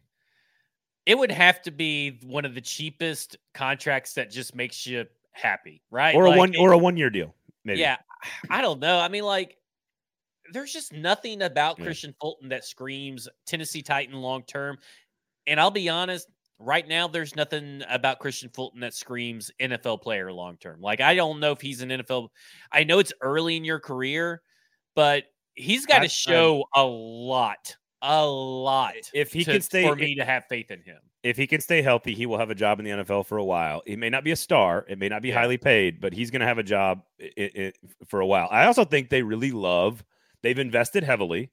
[1.06, 5.82] it would have to be one of the cheapest contracts that just makes you happy,
[5.90, 6.14] right?
[6.14, 7.80] or a one or a one year deal, maybe.
[7.80, 7.96] Yeah,
[8.50, 8.98] I don't know.
[8.98, 9.56] I mean, like,
[10.52, 11.86] there's just nothing about Yeah.
[11.86, 14.78] Kristian Fulton that screams Tennessee Titan long term.
[15.46, 20.32] And I'll be honest, right now, there's nothing about Kristian Fulton that screams NFL player
[20.32, 20.80] long term.
[20.80, 22.28] Like, I don't know if he's an NFL.
[22.72, 24.42] I know it's early in your career,
[24.94, 28.94] but he's got to show a lot, a lot.
[29.14, 30.98] If he to- can stay for me to have faith in him.
[31.24, 33.44] if he can stay healthy, he will have a job in the NFL for a
[33.44, 33.82] while.
[33.86, 35.34] He may not be a star, it may not be Yeah.
[35.40, 37.72] highly paid, but he's going to have a job i i
[38.06, 38.48] for a while.
[38.50, 40.04] I also think they really love.
[40.42, 41.50] They've invested heavily.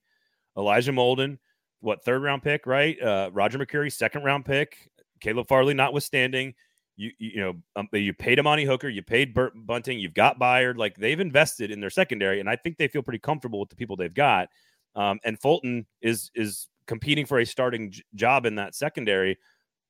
[0.58, 1.40] Elijah Molden,
[1.82, 3.00] what third round pick, right?
[3.02, 4.90] Uh, Roger McCreary, second round pick.
[5.26, 6.54] Caleb Farley, notwithstanding.
[6.98, 10.78] You you, know um, you paid Amani Hooker, you paid Burt Bunting, you've got Byard.
[10.78, 13.76] Like they've invested in their secondary, and I think they feel pretty comfortable with the
[13.76, 14.48] people they've got.
[14.96, 19.38] Um, and Fulton is is competing for a starting j- job in that secondary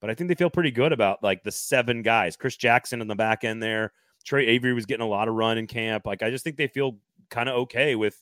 [0.01, 2.35] but I think they feel pretty good about like the seven guys.
[2.35, 3.91] Chris Jackson in the back end there.
[4.23, 6.05] Tre Avery was getting a lot of run in camp.
[6.05, 6.97] Like I just think they feel
[7.29, 8.21] kind of okay with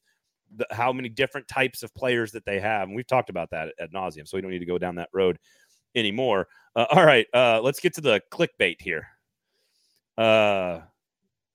[0.56, 2.84] the, how many different types of players that they have.
[2.88, 5.10] And we've talked about that at, nauseum, so we don't need to go down that
[5.14, 5.40] road
[5.96, 6.48] anymore.
[6.76, 9.08] Uh, all right, uh, let's get to the clickbait here.
[10.18, 10.82] Uh,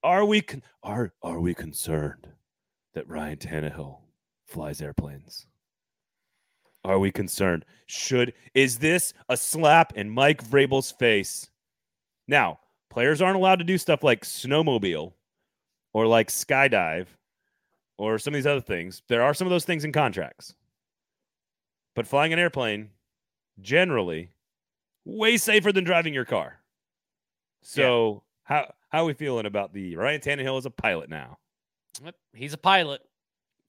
[0.03, 2.29] are we con- are are we concerned
[2.94, 3.98] that Ryan Tannehill
[4.46, 5.46] flies airplanes?
[6.85, 7.64] Are we concerned?
[7.87, 11.51] Should is this a slap in Mike Vrabel's face?
[12.27, 15.12] Now, players aren't allowed to do stuff like snowmobile
[15.92, 17.07] or like skydive
[17.96, 19.03] or some of these other things.
[19.09, 20.55] There are some of those things in contracts.
[21.94, 22.90] But flying an airplane
[23.61, 24.31] generally
[25.05, 26.61] way safer than driving your car.
[27.62, 31.38] So, how how are we feeling about the Ryan Tannehill as a pilot now?
[32.33, 33.01] He's a pilot.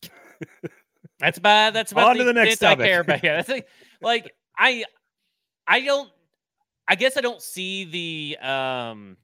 [1.20, 3.24] that's about that's about On to the next extent I care about.
[3.24, 3.68] Yeah, that's like,
[4.02, 4.86] like I
[5.68, 6.10] I don't
[6.88, 7.86] I guess I don't see
[8.36, 9.18] the um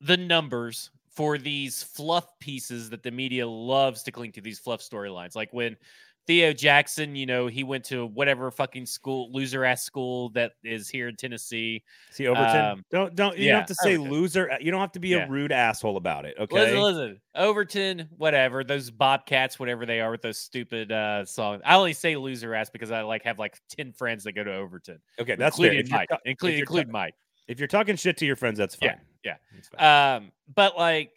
[0.00, 4.80] the numbers for these fluff pieces that the media loves to cling to these fluff
[4.80, 5.36] storylines.
[5.36, 5.76] Like when
[6.26, 10.88] Theo Jackson, you know, he went to whatever fucking school, loser ass school that is
[10.88, 11.82] here in Tennessee.
[12.12, 12.56] See Overton.
[12.64, 14.10] Um, don't don't you yeah, don't have to say Overton.
[14.10, 14.50] loser.
[14.50, 15.26] uh, You don't have to be Yeah.
[15.26, 16.34] a rude asshole about it.
[16.38, 16.54] Okay.
[16.54, 21.60] Listen, listen, Overton, whatever those Bobcats, whatever they are, with those stupid uh songs.
[21.64, 24.54] I only say loser ass because I like have like ten friends that go to
[24.54, 27.14] Overton, Okay, that's including Mike, ta- including include ta- Mike.
[27.48, 28.98] if you're talking shit to your friends, that's fine.
[29.24, 29.36] Yeah,
[29.78, 30.16] yeah.
[30.16, 31.10] Um, but like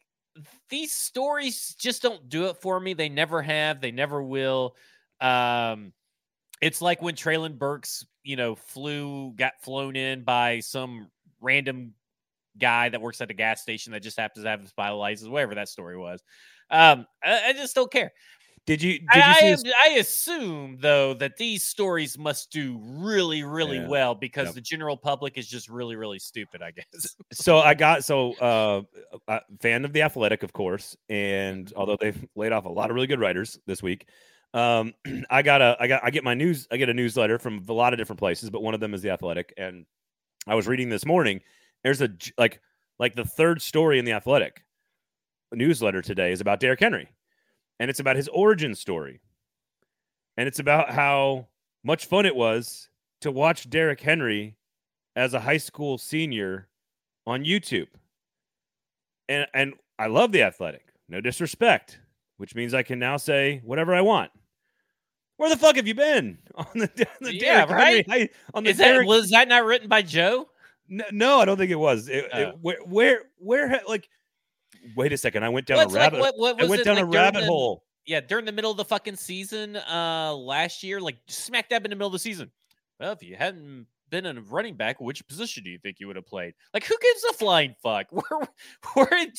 [0.69, 2.93] these stories just don't do it for me.
[2.93, 3.79] They never have.
[3.81, 4.75] They never will.
[5.21, 5.93] Um,
[6.62, 11.10] it's like when Treylon Burks, you know, flew, got flown in by some
[11.41, 11.93] random
[12.58, 15.30] guy that works at a gas station that just happens to have his pilot license,
[15.30, 16.21] whatever that story was.
[16.71, 18.12] Um, I, I just don't care.
[18.65, 22.17] did you did I, you I, see am- his- I assume though that these stories
[22.17, 23.88] must do really, really Yeah.
[23.88, 24.56] well because Yep.
[24.56, 26.62] the general public is just really, really stupid.
[26.63, 27.15] I guess.
[27.32, 28.82] so I got so uh,
[29.27, 31.80] uh fan of the Athletic, of course, and Mm-hmm.
[31.80, 34.08] although they've laid off a lot of really good writers this week,
[34.53, 34.93] um,
[35.29, 37.73] I got a I got I get my news I get a newsletter from a
[37.73, 39.86] lot of different places, but one of them is the Athletic, and
[40.47, 41.41] I was reading this morning.
[41.83, 42.62] There's a like
[42.99, 44.63] like the third story in the Athletic
[45.53, 47.10] newsletter today is about Derrick Henry,
[47.79, 49.21] and it's about his origin story,
[50.38, 51.47] and it's about how
[51.83, 52.89] much fun it was
[53.21, 54.57] to watch Derrick Henry
[55.15, 56.67] as a high school senior
[57.25, 57.88] on YouTube.
[59.27, 60.93] And and I love the athletic.
[61.10, 61.99] No disrespect,
[62.38, 64.32] which means I can now say whatever I want.
[65.38, 68.10] Where the fuck have you been on the, on the Yeah, Henry right?
[68.10, 70.47] high- on the Is that was that not written by Joe?
[70.89, 72.08] no, no, I don't think it was.
[72.08, 72.58] It, it- Oh.
[72.62, 74.10] where where where like
[74.95, 76.82] wait a second, I went down Well, a it's like rabbit what, what I went
[76.82, 77.84] it down like a rabbit the- hole.
[78.06, 81.89] Yeah, during the middle of the fucking season uh last year, like smack dab in
[81.89, 82.50] the middle of the season.
[83.00, 86.15] Well, if you hadn't been a running back, which position do you think you would
[86.15, 86.53] have played?
[86.73, 88.07] Like, who gives a flying fuck?
[88.11, 88.47] We're
[88.95, 89.31] we're in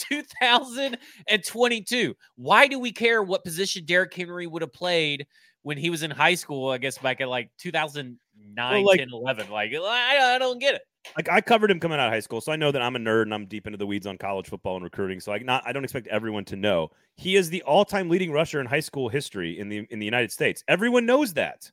[1.29, 2.15] 2022.
[2.37, 5.27] Why do we care what position Derrick Henry would have played
[5.63, 6.71] when he was in high school?
[6.71, 8.17] I guess back at like 2009,
[8.57, 9.51] Well, like- 10, 11.
[9.51, 10.83] Like, I, I don't get it.
[11.17, 12.99] like I covered him coming out of high school, so I know that I'm a
[12.99, 15.21] nerd and I'm deep into the weeds on college football and recruiting.
[15.21, 16.91] So I not I don't expect everyone to know.
[17.17, 20.31] He is the all-time leading rusher in high school history in the in the United
[20.33, 20.63] States.
[20.69, 21.71] Everyone knows that.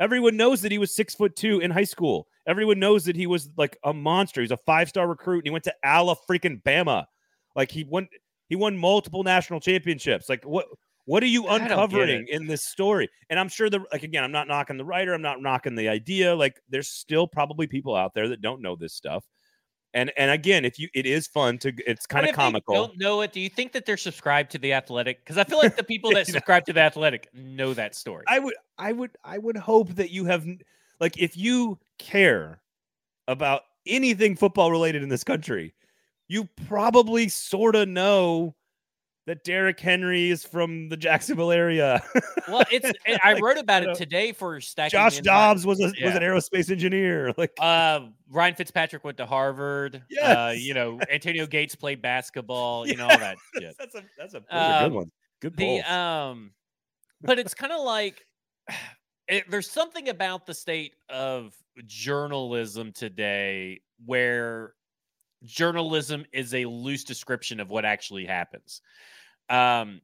[0.00, 2.26] Everyone knows that he was six foot two in high school.
[2.46, 4.40] Everyone knows that he was like a monster.
[4.40, 7.06] He's a five-star recruit and he went to Ala freaking Bama.
[7.56, 8.08] Like he won
[8.48, 10.28] he won multiple national championships.
[10.28, 10.66] Like what
[11.06, 13.08] what are you uncovering in this story?
[13.30, 15.88] And I'm sure the like again, I'm not knocking the writer, I'm not knocking the
[15.88, 16.34] idea.
[16.34, 19.24] Like there's still probably people out there that don't know this stuff.
[19.94, 22.74] And and again, if you it is fun to it's kind of comical.
[22.74, 23.32] Don't know it.
[23.32, 25.24] Do you think that they're subscribed to the Athletic?
[25.24, 28.24] Because I feel like the people that subscribe to the Athletic know that story.
[28.28, 30.44] I would I would I would hope that you have
[31.00, 32.60] like if you care
[33.28, 35.72] about anything football related in this country,
[36.26, 38.54] you probably sort of know
[39.26, 42.02] that Derrick Henry is from the Jacksonville area.
[42.48, 44.90] well, it's and I Like, wrote about it today for stacking.
[44.90, 47.32] Josh Dobbs was a, was an aerospace engineer.
[47.38, 50.02] Like Uh, Ryan Fitzpatrick went to Harvard.
[50.22, 52.86] Uh, you know, Antonio Gates played basketball.
[52.86, 53.74] You know all that shit.
[53.78, 55.10] that's a that's a, are Um, good one.
[55.40, 56.52] Good The um,
[57.22, 58.24] but it's kind of like
[59.28, 61.54] it, there's something about the state of
[61.86, 64.74] journalism today where
[65.44, 68.80] journalism is a loose description of what actually happens.
[69.48, 70.02] Um,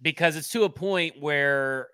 [0.00, 1.90] because it's to a point where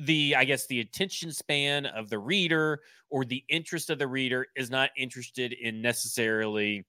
[0.00, 2.80] the I guess the attention span of the reader
[3.10, 6.86] or the interest of the reader is not interested in necessarily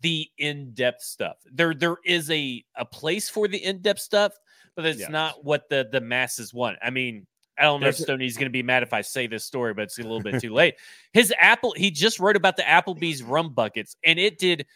[0.00, 1.38] the in-depth stuff.
[1.52, 4.34] There there is a a place for the in-depth stuff,
[4.76, 5.08] but it's Yes.
[5.08, 6.78] not what the the masses want.
[6.82, 7.26] I mean,
[7.58, 9.74] I don't know if There's Stoney's going to be mad if I say this story,
[9.74, 10.74] but it's a little bit too late.
[11.12, 14.66] His Apple, he just wrote about the Applebee's rum buckets, and it did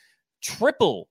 [0.43, 1.09] triple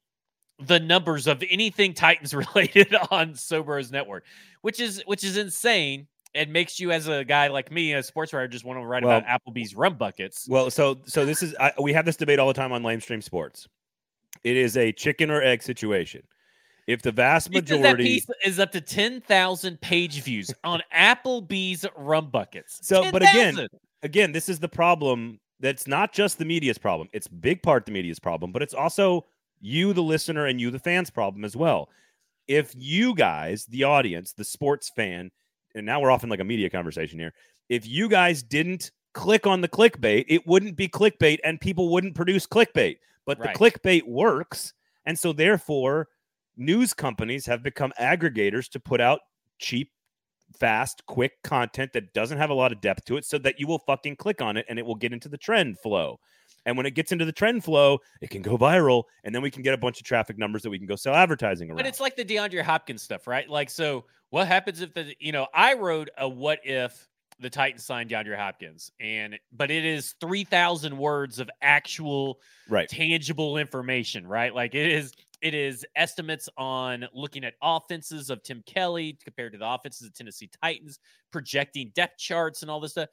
[0.60, 4.26] the numbers of anything Titans related on Sobros Network,
[4.62, 6.08] which is which is insane.
[6.34, 9.04] It makes you, as a guy like me, a sports writer, just want to write
[9.04, 10.48] about Applebee's rum buckets.
[10.48, 13.24] Well, so so this is I, we have this debate all the time on Lamestream
[13.24, 13.68] Sports.
[14.44, 16.24] It is a chicken or egg situation.
[16.90, 22.80] If the vast majority, is up to ten thousand page views on Applebee's rum buckets.
[22.82, 23.70] So, but again, 10,000.
[24.02, 25.40] again, this is the problem.
[25.60, 27.08] That's not just the media's problem.
[27.14, 29.28] It's big part the media's problem, but it's also
[29.62, 31.90] you, the listener, and you, the fans' problem as well.
[32.48, 35.30] If you guys, the audience, the sports fan,
[35.76, 37.34] and now we're off in like a media conversation here.
[37.70, 42.16] If you guys didn't click on the clickbait, it wouldn't be clickbait, and people wouldn't
[42.16, 42.98] produce clickbait.
[43.28, 43.54] But Right.
[43.54, 44.74] the clickbait works,
[45.06, 46.08] and so therefore,
[46.60, 49.22] news companies have become aggregators to put out
[49.58, 49.92] cheap
[50.60, 53.68] fast, quick content that doesn't have a lot of depth to it so that you
[53.68, 56.20] will fucking click on it and it will get into the trend flow.
[56.66, 59.50] And when it gets into the trend flow, it can go viral, and then we
[59.50, 61.78] can get a bunch of traffic numbers that we can go sell advertising around.
[61.78, 63.50] But it's like the DeAndre Hopkins stuff, right?
[63.50, 67.08] Like, so what happens if the you know I wrote a what if
[67.40, 72.90] the Titans signed DeAndre Hopkins, and but it is three thousand words of actual right.
[72.90, 74.54] tangible information, right?
[74.54, 79.58] Like it is it is estimates on looking at offenses of Tim Kelly compared to
[79.58, 81.00] the offenses of Tennessee Titans,
[81.32, 83.10] projecting depth charts and all this stuff.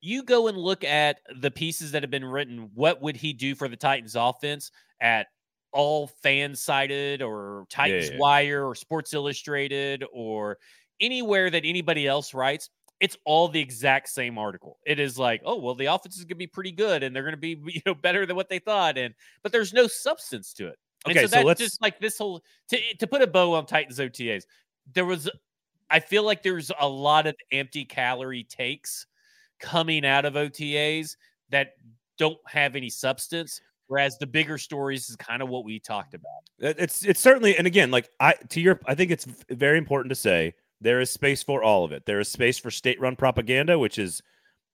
[0.00, 2.70] You go and look at the pieces that have been written.
[2.74, 5.26] What would he do for the Titans offense at
[5.72, 8.18] all FanSided or Titans Yeah, yeah.
[8.18, 10.58] Wire or Sports Illustrated or
[11.00, 12.70] anywhere that anybody else writes?
[13.00, 14.78] It's all the exact same article.
[14.86, 17.22] It is like, oh well, the offense is going to be pretty good, and they're
[17.22, 20.52] going to be you know better than what they thought, and but there's no substance
[20.54, 20.78] to it.
[21.06, 23.66] And Okay, so so that's just like this whole to to put a bow on
[23.66, 24.44] Titans OTAs.
[24.94, 25.28] There was,
[25.90, 29.06] I feel like there's a lot of empty calorie takes
[29.60, 31.16] coming out of OTAs
[31.50, 31.74] that
[32.18, 33.60] don't have any substance.
[33.86, 36.42] Whereas the bigger stories is kind of what we talked about.
[36.58, 40.14] It's it's certainly and again like I to your I think it's very important to
[40.14, 42.04] say there is space for all of it.
[42.04, 44.22] There is space for state-run propaganda, which is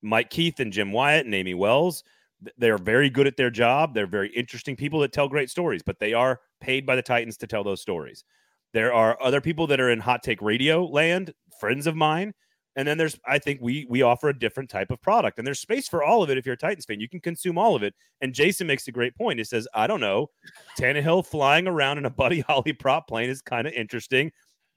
[0.03, 2.03] Mike Keith and Jim Wyatt and Amy Wells.
[2.45, 3.95] Th- They are very good at their job.
[3.95, 7.37] They're very interesting people that tell great stories, but they are paid by the Titans
[7.39, 8.25] to tell those stories.
[8.73, 12.35] There are other people that are in hot take radio land, friends of mine,
[12.77, 15.61] and then there's I think we we offer a different type of product, and there's
[15.61, 16.39] space for all of it.
[16.39, 17.95] If you're a Titans fan, you can consume all of it.
[18.21, 19.39] And Jason makes a great point.
[19.39, 20.31] He says, I don't know,
[20.79, 24.33] Tannehill flying around in a Buddy Holly prop plane is kind of interesting.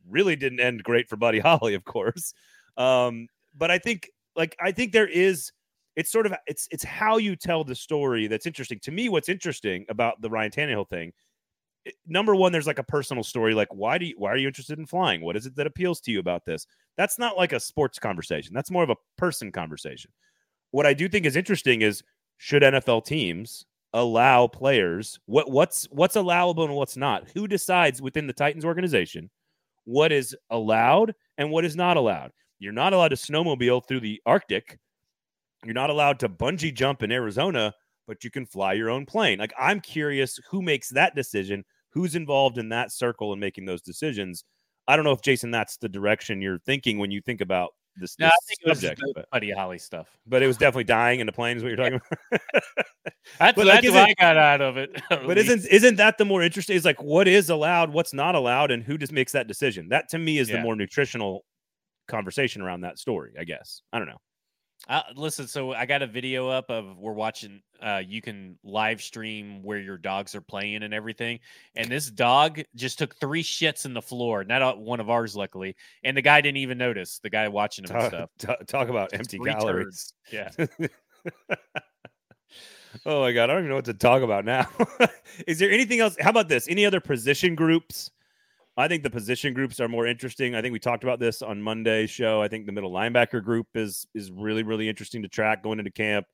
[0.07, 2.33] Really didn't end great for Buddy Holly, of course.
[2.77, 5.51] Um, but I think like I think there is
[5.97, 8.79] it's sort of it's it's how you tell the story that's interesting.
[8.83, 11.11] To me, what's interesting about the Ryan Tannehill thing,
[12.05, 14.77] number one, there's like a personal story, like why do you why are you interested
[14.77, 15.21] in flying?
[15.21, 16.67] What is it that appeals to you about this?
[16.97, 18.53] That's not like a sports conversation.
[18.53, 20.11] That's more of a person conversation.
[20.69, 22.03] What I do think is interesting is
[22.37, 27.27] should NFL teams allow players what what's what's allowable and what's not?
[27.33, 29.31] Who decides within the Titans organization
[29.85, 32.31] what is allowed and what is not allowed?
[32.59, 34.77] You're not allowed to snowmobile through the Arctic.
[35.65, 37.73] You're not allowed to bungee jump in Arizona,
[38.07, 39.39] but you can fly your own plane.
[39.39, 43.81] Like I'm curious who makes that decision, who's involved in that circle and making those
[43.81, 44.43] decisions.
[44.87, 48.15] I don't know if Jason that's the direction you're thinking when you think about this,
[48.19, 50.07] No, this think it was subject, but, Buddy Holly stuff.
[50.27, 52.41] but it was definitely dying in the plane is what you're talking about.
[53.39, 55.01] That's, like, that's what I got out of it.
[55.09, 55.49] But least.
[55.49, 56.77] isn't isn't that the more interesting?
[56.77, 59.89] Is like what is allowed, what's not allowed, and who just makes that decision?
[59.89, 61.43] That to me is the more nutritional
[62.07, 63.33] conversation around that story.
[63.37, 64.19] I guess I don't know.
[64.89, 67.61] Uh, listen, so I got a video up of we're watching.
[67.81, 71.39] Uh, you can live stream where your dogs are playing and everything.
[71.75, 74.43] And this dog just took three shits in the floor.
[74.43, 75.75] Not one of ours, luckily.
[76.03, 77.19] And the guy didn't even notice.
[77.19, 78.29] The guy watching him and Talk, stuff.
[78.37, 80.13] ta- talk about empty Three calories.
[80.31, 80.49] Yeah.
[83.05, 84.67] oh my god, I don't even know what to talk about now.
[85.47, 86.15] is there anything else?
[86.19, 86.67] How about this?
[86.67, 88.11] Any other position groups?
[88.77, 90.53] I think the position groups are more interesting.
[90.53, 92.41] I think we talked about this on Monday's show.
[92.41, 95.91] I think the middle linebacker group is is really really interesting to track going into
[95.91, 96.27] camp.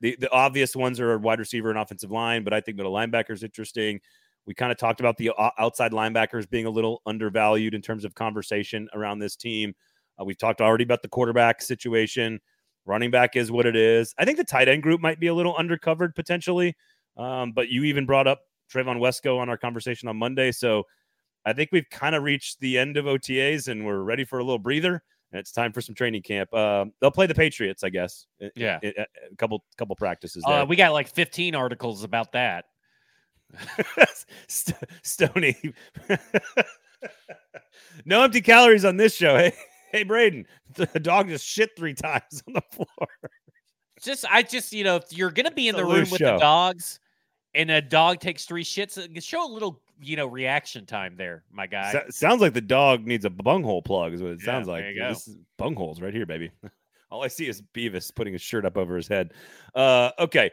[0.00, 3.30] The the obvious ones are wide receiver and offensive line, but I think middle linebacker
[3.30, 4.00] is interesting.
[4.46, 8.14] We kind of talked about the outside linebackers being a little undervalued in terms of
[8.14, 9.74] conversation around this team.
[10.18, 12.40] Uh, we've talked already about the quarterback situation.
[12.86, 14.14] Running back is what it is.
[14.18, 16.74] I think the tight end group might be a little undercovered potentially.
[17.18, 18.40] Um, but you even brought up
[18.72, 20.50] Trevon Wesco on our conversation on Monday.
[20.50, 20.84] So
[21.44, 24.44] I think we've kind of reached the end of OTAs and we're ready for a
[24.44, 25.02] little breather.
[25.32, 26.52] And it's time for some training camp.
[26.52, 28.26] Uh, they'll play the Patriots, I guess.
[28.56, 28.78] Yeah.
[28.82, 30.42] I- a couple couple practices.
[30.46, 32.64] Uh, we got like 15 articles about that.
[34.48, 35.56] St- Stony.
[38.04, 39.36] no empty calories on this show.
[39.36, 39.52] Hey,
[39.92, 40.46] hey, Braden.
[40.74, 43.08] The dog just shit three times on the floor.
[44.02, 46.34] Just, I just, you know, if you're going to be in the room with show.
[46.34, 47.00] the dogs
[47.54, 51.44] and a dog takes three shits, uh, show a little, you know, reaction time there,
[51.52, 51.92] my guy.
[51.92, 54.82] So- sounds like the dog needs a bunghole plug, is what it Yeah, sounds like.
[54.82, 55.08] there you go.
[55.10, 56.50] This is bungholes right here, baby.
[57.10, 59.32] All I see is Beavis putting his shirt up over his head.
[59.74, 60.50] Uh, okay.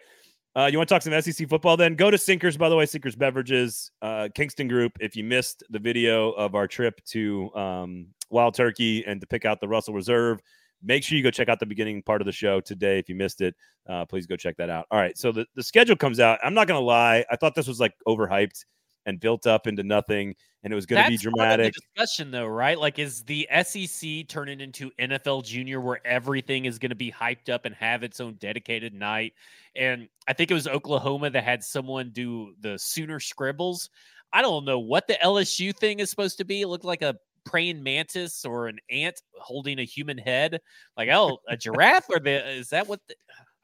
[0.55, 1.93] Uh, you want to talk some SEC football then?
[1.95, 4.93] Go to Sinkers, by the way, Sinkers Beverages, uh, Kingston Group.
[4.99, 9.45] If you missed the video of our trip to um, Wild Turkey and to pick
[9.45, 10.39] out the Russell Reserve,
[10.81, 12.97] make sure you go check out the beginning part of the show today.
[12.97, 13.53] If you missed it,
[13.87, 14.87] uh, please go check that out.
[14.89, 15.15] All right.
[15.15, 16.39] So the, the schedule comes out.
[16.43, 17.23] I'm not going to lie.
[17.29, 18.65] I thought this was like overhyped
[19.07, 21.39] and built up into nothing, and it was going to be That's part of the
[21.63, 21.73] dramatic.
[21.95, 22.77] discussion, though, right?
[22.77, 27.49] Like, is the SEC turning into NFL Junior, where everything is going to be hyped
[27.49, 29.33] up and have its own dedicated night?
[29.75, 33.89] And I think it was Oklahoma that had someone do the Sooner scribbles.
[34.33, 36.61] I don't know what the LSU thing is supposed to be.
[36.61, 40.59] It looked like a praying mantis or an ant holding a human head.
[40.97, 42.99] Like, oh, a giraffe or the is that what?
[43.07, 43.15] The,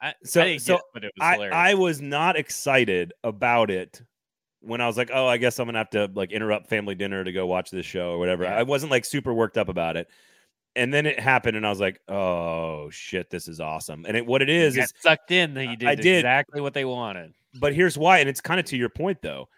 [0.02, 1.22] I, So- I so it, but it was
[1.52, 1.72] I.
[1.72, 4.02] I was not excited about it
[4.64, 7.24] when I was like, oh, I guess I'm gonna have to like interrupt family dinner
[7.24, 8.44] to go watch this show or whatever.
[8.44, 8.58] Yeah.
[8.58, 10.08] I wasn't like super worked up about it.
[10.76, 14.26] And then it happened, and I was like, "Oh shit, this is awesome!" And it,
[14.26, 15.54] what it is is, sucked in.
[15.54, 16.20] That you did, I did.
[16.20, 17.34] exactly what they wanted.
[17.60, 19.50] but here's why, and it's kind of to your point though.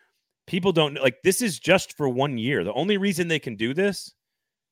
[0.46, 2.66] People don't like this is just for one year.
[2.66, 4.14] The only reason they can do this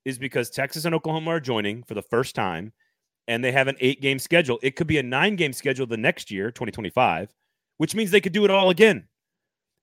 [0.03, 2.73] is because Texas and Oklahoma are joining for the first time,
[3.29, 4.59] and they have an eight game schedule.
[4.61, 7.33] It could be a nine game schedule the next year, 2025,
[7.77, 9.07] which means they could do it all again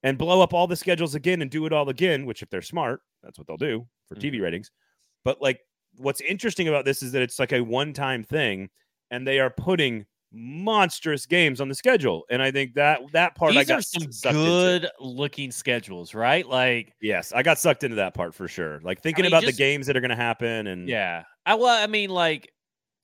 [0.03, 2.63] and blow up all the schedules again and do it all again, which if they're
[2.63, 4.45] smart, that's what they'll do for TV mm-hmm.
[4.45, 4.71] ratings.
[5.25, 5.61] But like
[5.97, 8.69] what's interesting about this is that it's like a one time thing
[9.11, 12.25] and they are putting monstrous games on the schedule.
[12.31, 14.47] And I think that that part I got some sucked into.
[14.47, 16.47] good looking schedules, right?
[16.47, 18.81] Like, Yes, I got sucked into that part for sure.
[18.83, 21.25] Like thinking mean, about just- the games that are going to happen and yeah.
[21.47, 22.53] I well, I mean, like,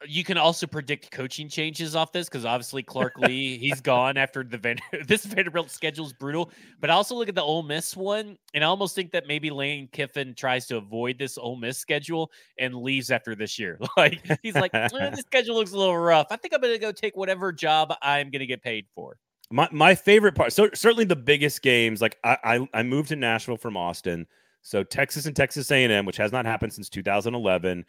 [0.04, 4.44] you can also predict coaching changes off this because obviously Clark Lea he's gone after
[4.44, 6.50] the Van- this Vanderbilt schedule is brutal.
[6.80, 9.50] But I also look at the Ole Miss one, and I almost think that maybe
[9.50, 13.78] Lane Kiffin tries to avoid this Ole Miss schedule and leaves after this year.
[13.96, 16.26] Like he's like, "Eh, this schedule looks a little rough.
[16.30, 19.16] I think I'm gonna go take whatever job I'm gonna get paid for.
[19.50, 23.16] my my favorite part so certainly the biggest games like I, I i moved to
[23.16, 24.26] nashville from austin
[24.62, 27.84] so texas and texas a&m which has not happened since 2011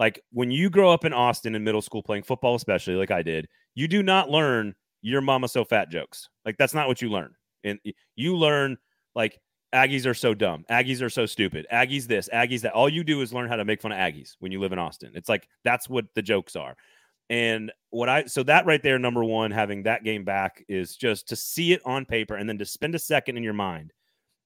[0.00, 3.22] like when you grow up in austin in middle school playing football especially like i
[3.22, 3.46] did
[3.76, 6.28] you do not learn your mama so fat jokes.
[6.44, 7.34] Like that's not what you learn.
[7.64, 7.78] And
[8.16, 8.76] you learn
[9.14, 9.38] like
[9.74, 10.64] aggies are so dumb.
[10.70, 11.66] Aggies are so stupid.
[11.72, 12.72] Aggies this aggies that.
[12.72, 14.78] All you do is learn how to make fun of aggies when you live in
[14.78, 15.12] austin.
[15.14, 16.76] It's like that's what the jokes are.
[17.28, 21.28] And what I so that right there, number one, having that game back is just
[21.28, 23.92] to see it on paper and then to spend a second in your mind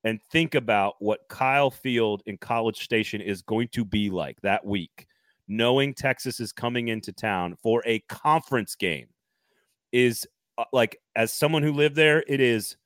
[0.05, 4.67] and think about what Kyle Field in College Station is going to be like that
[4.67, 5.07] week,
[5.49, 9.09] knowing Texas is coming into town for a conference game
[9.93, 10.27] is
[10.59, 12.77] uh, like, as someone who lived there, it is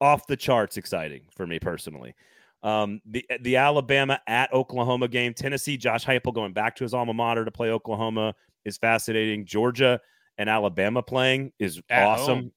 [0.00, 2.14] off the charts exciting for me personally.
[2.62, 7.12] Um, the the Alabama at Oklahoma game, Tennessee, Josh Heupel going back to his alma
[7.12, 8.34] mater to play Oklahoma
[8.64, 9.44] is fascinating.
[9.44, 10.00] Georgia
[10.38, 12.52] and Alabama playing is At awesome home.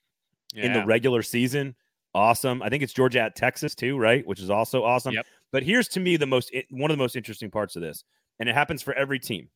[0.55, 1.75] in the regular season.
[2.13, 2.63] Awesome.
[2.63, 4.25] I think it's Georgia at Texas too, right?
[4.25, 5.13] Which is also awesome.
[5.13, 5.25] Yep.
[5.51, 8.03] But here's to me the most one of the most interesting parts of this,
[8.39, 9.49] and it happens for every team.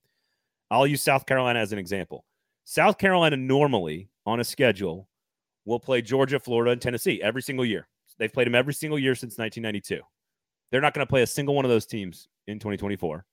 [0.69, 2.25] I'll use South Carolina as an example.
[2.63, 5.07] South Carolina normally on a schedule
[5.65, 7.87] will play Georgia, Florida, and Tennessee every single year.
[8.17, 10.01] They've played them every single year since 1992.
[10.69, 13.25] They're not going to play a single one of those teams in 2024.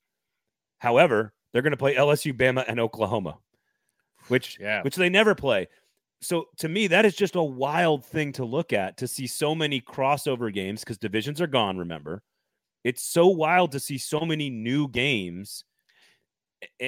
[0.79, 3.39] However, they're going to play LSU, Bama, and Oklahoma,
[4.29, 4.83] which Yeah.
[4.83, 5.69] which they never play.
[6.21, 9.55] So to me, that is just a wild thing to look at to see so
[9.55, 11.79] many crossover games because divisions are gone.
[11.79, 12.23] Remember,
[12.89, 15.63] it's so wild to see so many new games,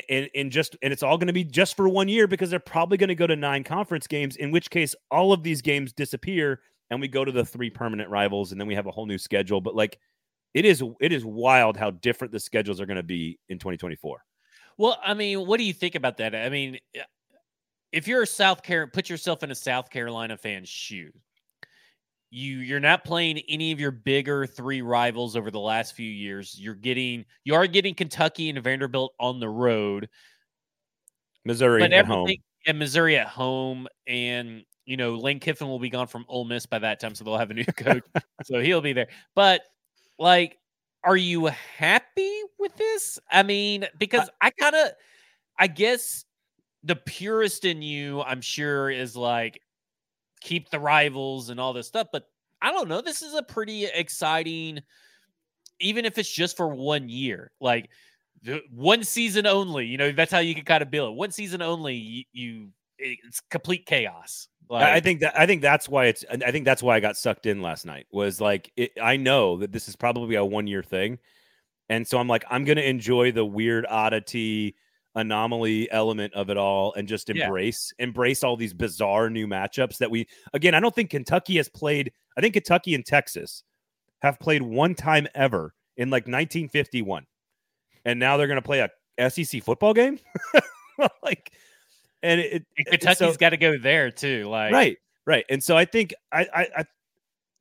[0.09, 2.59] and and just and it's all going to be just for one year because they're
[2.59, 4.37] probably going to go to nine conference games.
[4.37, 8.09] In which case, all of these games disappear, and we go to the three permanent
[8.09, 9.61] rivals, and then we have a whole new schedule.
[9.61, 9.99] But like,
[10.55, 14.25] it is it is wild how different the schedules are going to be in 2024.
[14.79, 16.35] Well, I mean, what do you think about that?
[16.35, 16.79] I mean,
[17.93, 21.11] if you're a South Carolina, put yourself in a South Carolina fan's shoe.
[22.31, 26.57] You you're not playing any of your bigger three rivals over the last few years.
[26.59, 30.09] You're getting you are getting Kentucky and Vanderbilt on the road,
[31.45, 32.31] Missouri at home.
[32.67, 36.67] and Missouri at home, and you know Lane Kiffin will be gone from Ole Miss
[36.67, 38.05] by that time, so they'll have a new coach,
[38.45, 39.09] so he'll be there.
[39.35, 39.63] But
[40.17, 40.57] like,
[41.03, 43.19] are you happy with this?
[43.29, 44.91] I mean, because I kind of,
[45.59, 46.25] I guess
[46.85, 49.61] the purest in you, I'm sure, is like
[50.41, 52.09] keep the rivals and all this stuff.
[52.13, 52.29] But
[52.63, 53.01] I don't know.
[53.01, 54.81] This is a pretty exciting,
[55.81, 57.91] even if it's just for one year, like
[58.43, 59.87] the one season only.
[59.87, 61.17] You know, that's how you can kind of build it.
[61.17, 61.95] One season only.
[61.95, 62.69] You, you
[62.99, 64.49] it's complete chaos.
[64.69, 67.01] Like, I I think that I think that's why it's I think that's why I
[67.01, 70.45] got sucked in last night was like it, I know that this is probably a
[70.45, 71.19] one year thing,
[71.89, 74.77] and so I'm like I'm gonna enjoy the weird oddity
[75.17, 77.45] anomaly element of it all and just Yeah.
[77.47, 81.69] embrace embrace all these bizarre new matchups that we again I don't think Kentucky has
[81.69, 83.65] played I think Kentucky and Texas
[84.23, 87.27] have played one time ever in like 1951,
[88.05, 88.87] and now they're gonna play
[89.19, 90.19] a SEC football game
[91.23, 91.51] like
[92.23, 94.45] and it, it Kentucky's so- got to go there too.
[94.49, 94.97] Like, right
[95.27, 96.85] right and so i think I, I i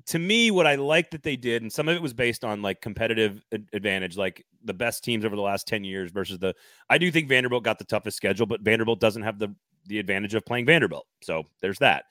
[0.10, 2.62] to me what i like that they did and some of it was based on
[2.62, 6.54] like competitive ad- advantage like the best teams over the last 10 years versus the
[6.90, 9.54] i do think vanderbilt got the toughest schedule but vanderbilt doesn't have the
[9.86, 12.06] the advantage of playing vanderbilt so there's that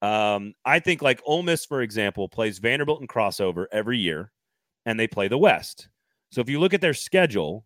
[0.00, 4.32] um i think like Ole Miss for example plays vanderbilt and crossover every year
[4.86, 5.88] and they play the west
[6.30, 7.64] so if you look at their schedule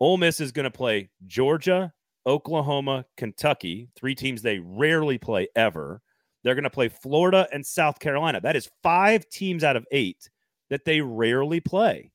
[0.00, 1.92] Ole Miss is going to play Georgia,
[2.26, 6.00] Oklahoma, Kentucky, three teams they rarely play ever.
[6.42, 8.40] They're going to play Florida and South Carolina.
[8.40, 10.30] That is five teams out of eight
[10.70, 12.12] that they rarely play.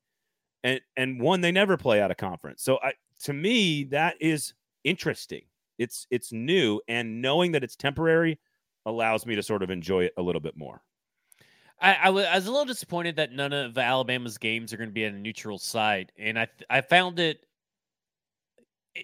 [0.63, 2.63] And and one they never play out of conference.
[2.63, 4.53] So I to me that is
[4.83, 5.43] interesting.
[5.77, 8.39] It's it's new and knowing that it's temporary
[8.85, 10.81] allows me to sort of enjoy it a little bit more.
[11.81, 15.13] I, was a little disappointed that none of Alabama's games are going to be at
[15.13, 17.45] a neutral site, and I I found it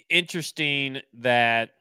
[0.10, 1.72] interesting that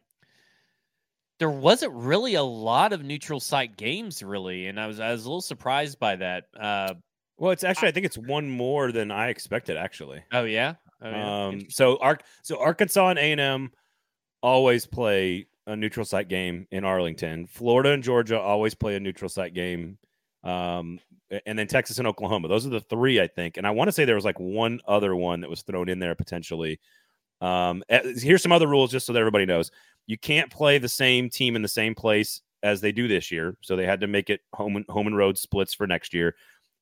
[1.41, 5.24] there wasn't really a lot of neutral site games, really, and I was I was
[5.24, 6.45] a little surprised by that.
[6.59, 6.95] Uh,
[7.38, 9.76] well, it's actually I think it's one more than I expected.
[9.76, 10.74] Actually, oh yeah.
[11.03, 11.47] Oh, yeah.
[11.47, 13.72] Um, so Ark, so Arkansas and A and M
[14.43, 17.47] always play a neutral site game in Arlington.
[17.47, 19.97] Florida and Georgia always play a neutral site game.
[20.45, 21.01] Um,
[21.47, 22.49] and then Texas and Oklahoma.
[22.49, 23.57] Those are the three, I think.
[23.57, 26.01] And I want to say there was like one other one that was thrown in
[26.01, 26.80] there potentially.
[27.41, 29.70] Um, eh, here's some other rules just so that everybody knows.
[30.11, 33.57] You can't play the same team in the same place as they do this year.
[33.61, 36.35] So they had to make it home and home and road splits for next year.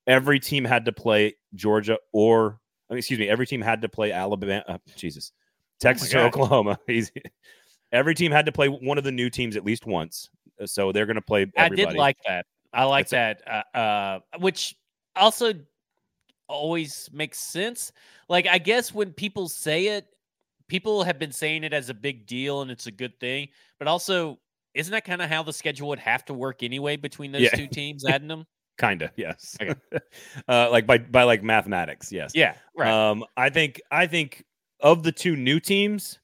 [0.07, 2.59] Every team had to play Georgia or
[2.89, 4.65] I mean, excuse me, every team had to play Alabama.
[4.67, 6.79] Uh, Jesus, Oh Texas or Oklahoma.
[6.89, 7.21] Easy.
[7.93, 10.31] Every team had to play one of the new teams at least once.
[10.59, 11.43] Uh, So they're going to play.
[11.55, 11.83] Everybody.
[11.83, 12.47] I did like that.
[12.73, 13.65] I like That's that.
[13.75, 14.75] Uh, uh, which
[15.15, 15.53] also
[16.49, 17.93] always makes sense.
[18.31, 20.07] Like I guess when people say it,
[20.69, 23.49] people have been saying it as a big deal and it's a good thing.
[23.79, 24.39] But also,
[24.75, 27.51] isn't that kind of how the schedule would have to work anyway between those Yeah.
[27.57, 28.47] two teams, adding them?
[28.79, 29.57] Kinda, yes.
[29.61, 29.75] Okay.
[30.49, 32.31] uh, like by by like mathematics, yes.
[32.35, 32.89] Yeah, right.
[32.89, 34.45] Um, I think I think
[34.81, 36.21] of the two new teams,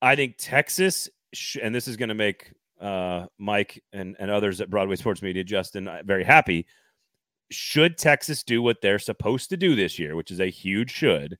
[0.00, 4.62] I think Texas, sh- and this is going to make uh, Mike and and others
[4.62, 6.64] at Broadway Sports Media, Justin, uh, very happy.
[7.50, 11.36] Should Texas do what they're supposed to do this year, which is a huge should,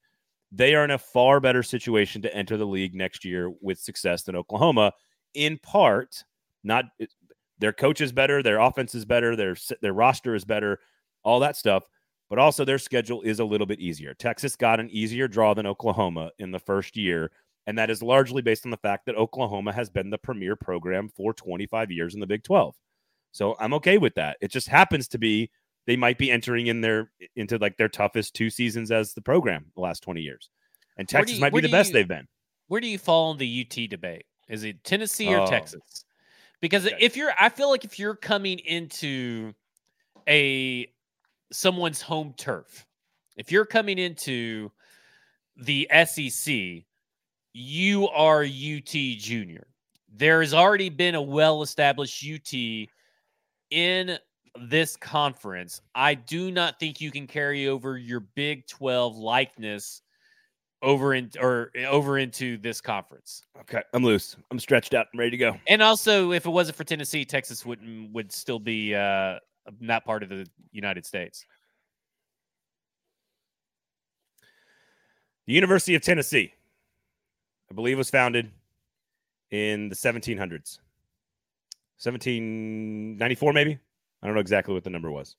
[0.55, 4.23] they are in a far better situation to enter the league next year with success
[4.23, 4.93] than Oklahoma.
[5.35, 6.23] In part,
[6.63, 6.85] not
[7.59, 10.79] their coach is better, their offense is better, their their roster is better,
[11.25, 11.85] all that stuff.
[12.31, 14.15] But also their schedule is a little bit easier.
[14.15, 17.33] Texas got an easier draw than Oklahoma in the first year,
[17.67, 21.09] and that is largely based on the fact that Oklahoma has been the premier program
[21.09, 22.75] for 25 years in the Big 12.
[23.33, 24.37] So I'm okay with that.
[24.41, 25.51] It just happens to be
[25.87, 29.67] they might be entering in their into like their toughest two seasons as the program
[29.75, 30.49] the last 20 years.
[30.97, 32.27] And Texas you- might be the best you- they've been.
[32.69, 34.25] Where do you fall in the UT debate?
[34.49, 35.47] Is it Tennessee or Oh.
[35.47, 36.05] Texas?
[36.61, 36.97] Because Okay.
[37.01, 39.53] if you're, I feel like if you're coming into
[40.29, 40.91] a
[41.53, 42.87] someone's home turf,
[43.37, 44.71] if you're coming into
[45.57, 46.87] the SEC,
[47.53, 49.67] you are UT Junior.
[50.09, 52.89] There has already been a well-established UT
[53.71, 54.19] in
[54.61, 55.81] this conference.
[55.95, 60.03] I do not think you can carry over your Big 12 likeness
[60.83, 63.43] over in or over into this conference.
[63.61, 64.37] Okay, I'm loose.
[64.51, 65.07] I'm stretched out.
[65.13, 65.57] I'm ready to go.
[65.67, 69.39] And also, if it wasn't for Tennessee, Texas wouldn't would still be uh,
[69.81, 71.45] not part of the United States.
[75.47, 76.55] The University of Tennessee,
[77.71, 78.51] I believe, was founded
[79.51, 80.79] in the 1700s.
[81.99, 83.79] 1794, maybe?
[84.25, 85.37] I don't know exactly what the number was.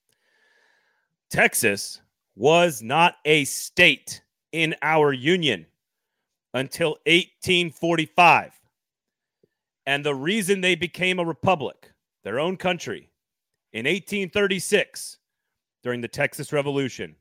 [1.31, 2.01] Texas
[2.36, 4.21] was not a state
[4.51, 5.65] in our union
[6.53, 8.51] until 1845.
[9.88, 11.91] And the reason they became a republic,
[12.23, 13.09] their own country,
[13.73, 15.17] in 1836
[15.83, 17.15] during the Texas Revolution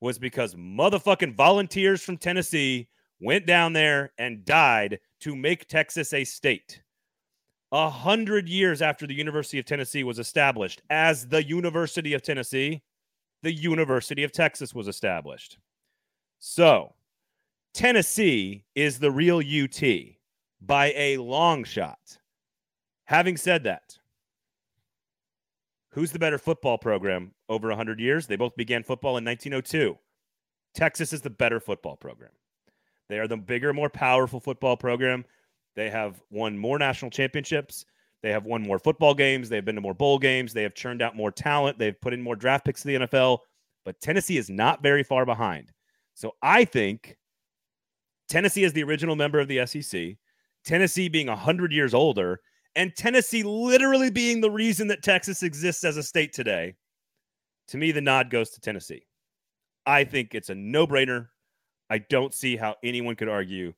[0.00, 2.88] was because motherfucking volunteers from Tennessee
[3.20, 6.82] went down there and died to make Texas a state.
[7.72, 12.82] A hundred years after the University of Tennessee was established as the University of Tennessee,
[13.42, 15.58] the University of Texas was established.
[16.38, 16.94] So,
[17.72, 19.82] Tennessee is the real UT
[20.60, 22.18] by a long shot.
[23.06, 23.98] Having said that,
[25.90, 28.26] who's the better football program over 100 years?
[28.26, 29.98] They both began football in 1902.
[30.74, 32.30] Texas is the better football program.
[33.08, 35.24] They are the bigger, more powerful football program.
[35.76, 37.84] They have won more national championships.
[38.22, 39.48] They have won more football games.
[39.48, 40.52] They've been to more bowl games.
[40.52, 41.78] They have churned out more talent.
[41.78, 43.38] They've put in more draft picks to the NFL.
[43.84, 45.72] But Tennessee is not very far behind.
[46.14, 47.16] So I think
[48.28, 50.16] Tennessee is the original member of the SEC,
[50.64, 52.40] Tennessee being 100 years older,
[52.76, 56.74] and Tennessee literally being the reason that Texas exists as a state today.
[57.68, 59.06] To me, the nod goes to Tennessee.
[59.86, 61.28] I think it's a no brainer.
[61.90, 63.74] I don't see how anyone could argue.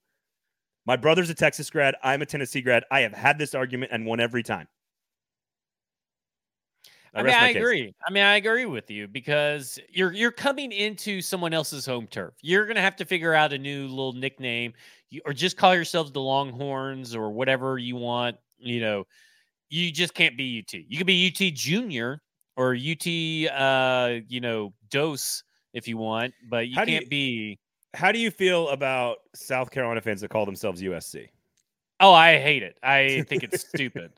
[0.87, 1.97] My brother's a Texas grad.
[2.03, 2.85] I'm a Tennessee grad.
[2.91, 4.69] I have had this argument and won every time.
[7.13, 7.95] I, mean, I agree.
[8.07, 12.35] I mean, I agree with you because you're you're coming into someone else's home turf.
[12.43, 14.75] You're gonna have to figure out a new little nickname,
[15.25, 18.37] or just call yourselves the Longhorns or whatever you want.
[18.59, 19.05] You know,
[19.71, 20.79] you just can't be UT.
[20.87, 22.21] You could be UT Junior
[22.57, 23.07] or UT,
[23.51, 27.59] uh, you know, Dose if you want, but you How can't you- be.
[27.95, 31.29] How do you feel about South Carolina fans that call themselves USC?
[32.01, 32.77] Oh, I hate it.
[32.83, 34.13] I think it's stupid.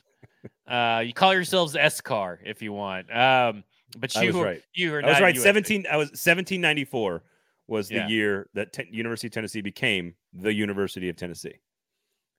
[0.67, 3.07] Uh, you call yourselves SCAR if you want.
[3.15, 3.63] Um,
[3.99, 4.63] but I you was are, right.
[4.75, 5.35] you are I was right.
[5.35, 5.41] USC.
[5.43, 7.23] 17 I was 1794
[7.69, 8.09] was the Yeah.
[8.09, 11.55] year that Te- University of Tennessee became the University of Tennessee.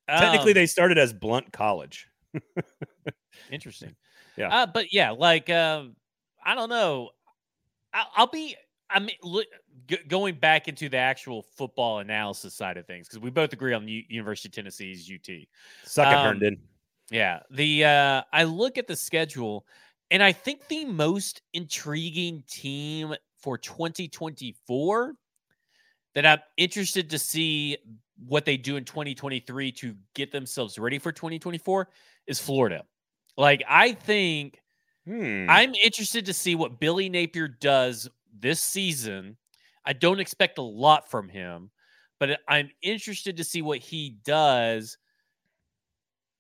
[0.09, 2.07] Technically Um, they started as Blount College.
[3.51, 3.95] Interesting.
[4.37, 4.49] Yeah.
[4.53, 5.95] Uh, but yeah, like um,
[6.43, 7.09] I don't know.
[7.93, 8.55] I, I'll be.
[8.89, 9.47] I mean, look,
[9.87, 13.73] g- going back into the actual football analysis side of things because we both agree
[13.73, 15.47] on U- University of Tennessee's UT.
[15.83, 16.57] Suck it, Um, Herndon.
[17.11, 17.39] Yeah.
[17.51, 19.65] The uh, I look at the schedule,
[20.11, 25.13] and I think the most intriguing team for 2024
[26.15, 27.77] that I'm interested to see
[28.17, 31.89] what they do in 2023 to get themselves ready for 2024
[32.27, 32.83] is Florida.
[33.37, 34.59] Like I think
[35.05, 35.49] Hmm.
[35.49, 39.37] I'm interested to see what Billy Napier does this season.
[39.85, 41.71] I don't expect a lot from him,
[42.19, 44.97] but I'm interested to see what he does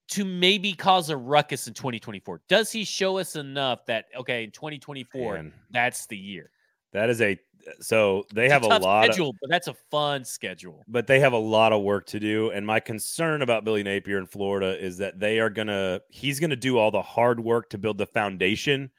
[0.09, 2.41] to maybe cause a ruckus in 2024.
[2.49, 6.51] Does he show us enough that okay, in 2024, Man, that's the year?
[6.91, 7.37] that is a
[7.81, 10.87] so they It's have a tough lot of, schedule, but that's a fun schedule.
[10.87, 12.49] but they have a lot of work to do.
[12.51, 16.55] And my concern about Billy Napier in Florida is that they are gonna he's gonna
[16.55, 18.89] do all the hard work to build the foundation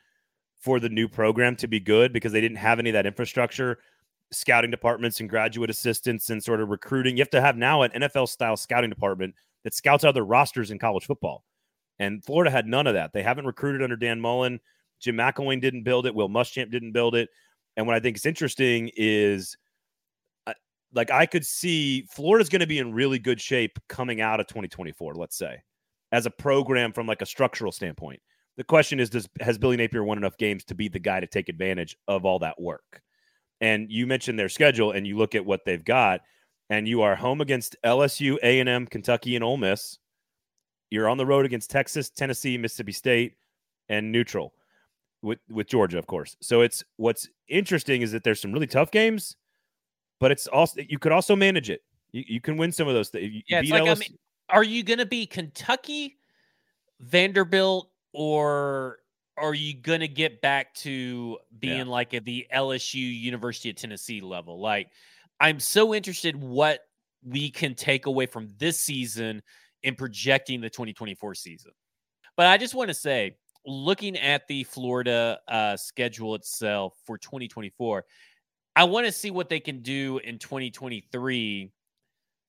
[0.60, 3.78] for the new program to be good because they didn't have any of that infrastructure,
[4.30, 7.16] scouting departments and graduate assistants and sort of recruiting.
[7.16, 9.34] You have to have now an NFL style scouting department
[9.64, 11.44] that scouts other rosters in college football.
[11.98, 13.12] And Florida had none of that.
[13.12, 14.60] They haven't recruited under Dan Mullen.
[15.00, 16.14] Jim McElwain didn't build it.
[16.14, 17.30] Will Muschamp didn't build it.
[17.76, 19.56] And what I think is interesting is
[20.46, 20.52] uh,
[20.92, 24.46] like I could see Florida's going to be in really good shape coming out of
[24.46, 25.62] 2024, let's say,
[26.12, 28.20] as a program from like a structural standpoint.
[28.60, 31.26] The question is, does has Billy Napier won enough games to be the guy to
[31.26, 33.00] take advantage of all that work?
[33.62, 36.20] And you mentioned their schedule, and you look at what they've got,
[36.68, 39.96] and you are home against LSU, A and M, Kentucky, and Ole Miss.
[40.90, 43.36] You're on the road against Texas, Tennessee, Mississippi State,
[43.88, 44.52] and neutral
[45.22, 46.36] with with Georgia, of course.
[46.42, 49.36] So it's what's interesting is that there's some really tough games,
[50.18, 51.80] but it's also you could also manage it.
[52.12, 53.08] You, you can win some of those.
[53.08, 54.18] Th- Yeah, like, I mean,
[54.50, 56.18] Are you going to be Kentucky,
[57.00, 58.98] Vanderbilt, or
[59.36, 61.84] are you going to get back to being Yeah.
[61.84, 64.60] like at the LSU University of Tennessee level?
[64.60, 64.90] Like,
[65.40, 66.80] I'm so interested what
[67.22, 69.42] we can take away from this season
[69.82, 71.72] in projecting the 2024 season.
[72.36, 73.36] But I just want to say,
[73.66, 78.04] looking at the Florida uh, schedule itself for 2024,
[78.76, 81.70] I want to see what they can do in 2023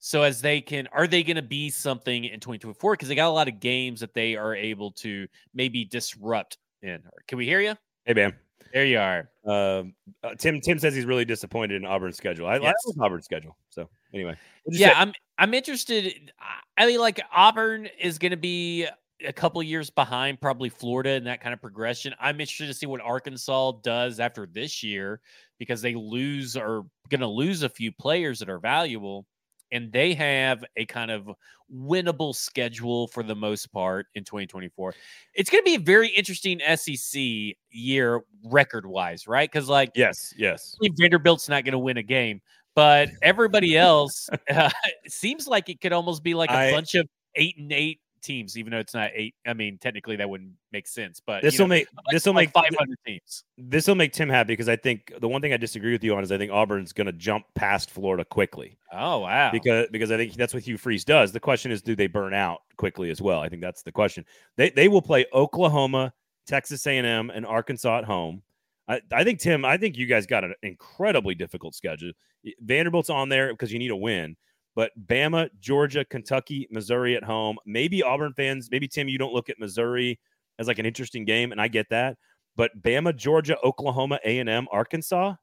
[0.02, 3.30] so as they can are they going to be something in 2024 because they got
[3.30, 7.62] a lot of games that they are able to maybe disrupt in can we hear
[7.62, 7.76] you
[8.06, 8.34] Hey, bam.
[8.74, 9.94] there you are Um,
[10.24, 12.48] uh, Tim Tim says he's really disappointed in Auburn's schedule.
[12.48, 12.74] I, I Yes.
[12.86, 13.56] like Auburn's schedule.
[13.70, 14.36] So anyway,
[14.66, 14.94] yeah say?
[14.96, 16.32] i'm i'm interested
[16.78, 18.88] i mean like auburn is going to be
[19.26, 22.86] a couple years behind probably florida in that kind of progression i'm interested to see
[22.88, 25.20] what arkansas does after this year
[25.60, 29.26] because they lose or going to lose a few players that are valuable
[29.72, 31.30] and they have a kind of
[31.74, 34.94] winnable schedule for the most part in 2024
[35.36, 40.34] it's going to be a very interesting sec year record wise right because like yes,
[40.38, 40.76] yes.
[41.00, 42.42] Vanderbilt's not going to win a game,
[42.76, 44.70] but everybody else uh,
[45.08, 48.58] seems like it could almost be like a I- bunch of eight and eight teams,
[48.58, 49.36] even though it's not eight.
[49.46, 52.74] I mean, technically that wouldn't make sense, but This will make this will make five
[52.78, 53.44] hundred teams.
[53.58, 56.16] this will make Tim happy because I think the one thing I disagree with you
[56.16, 59.52] on is I think Auburn's going to jump past Florida quickly Oh wow!
[59.52, 61.32] because because I think that's what Hugh Freeze does.
[61.32, 63.40] The question is, do they burn out quickly as well?
[63.42, 64.26] I think that's the question.
[64.58, 66.14] They they will play Oklahoma,
[66.48, 68.42] Texas A and M, and Arkansas at home.
[68.88, 69.64] I, I think Tim.
[69.64, 72.12] I think you guys got an incredibly difficult schedule.
[72.60, 74.36] Vanderbilt's on there because you need a win,
[74.76, 77.58] but Bama, Georgia, Kentucky, Missouri at home.
[77.66, 80.20] Maybe Auburn fans, maybe Tim, you don't look at Missouri
[80.60, 82.18] as like an interesting game, and I get that.
[82.56, 85.36] But Bama, Georgia, Oklahoma, A and M, Arkansas.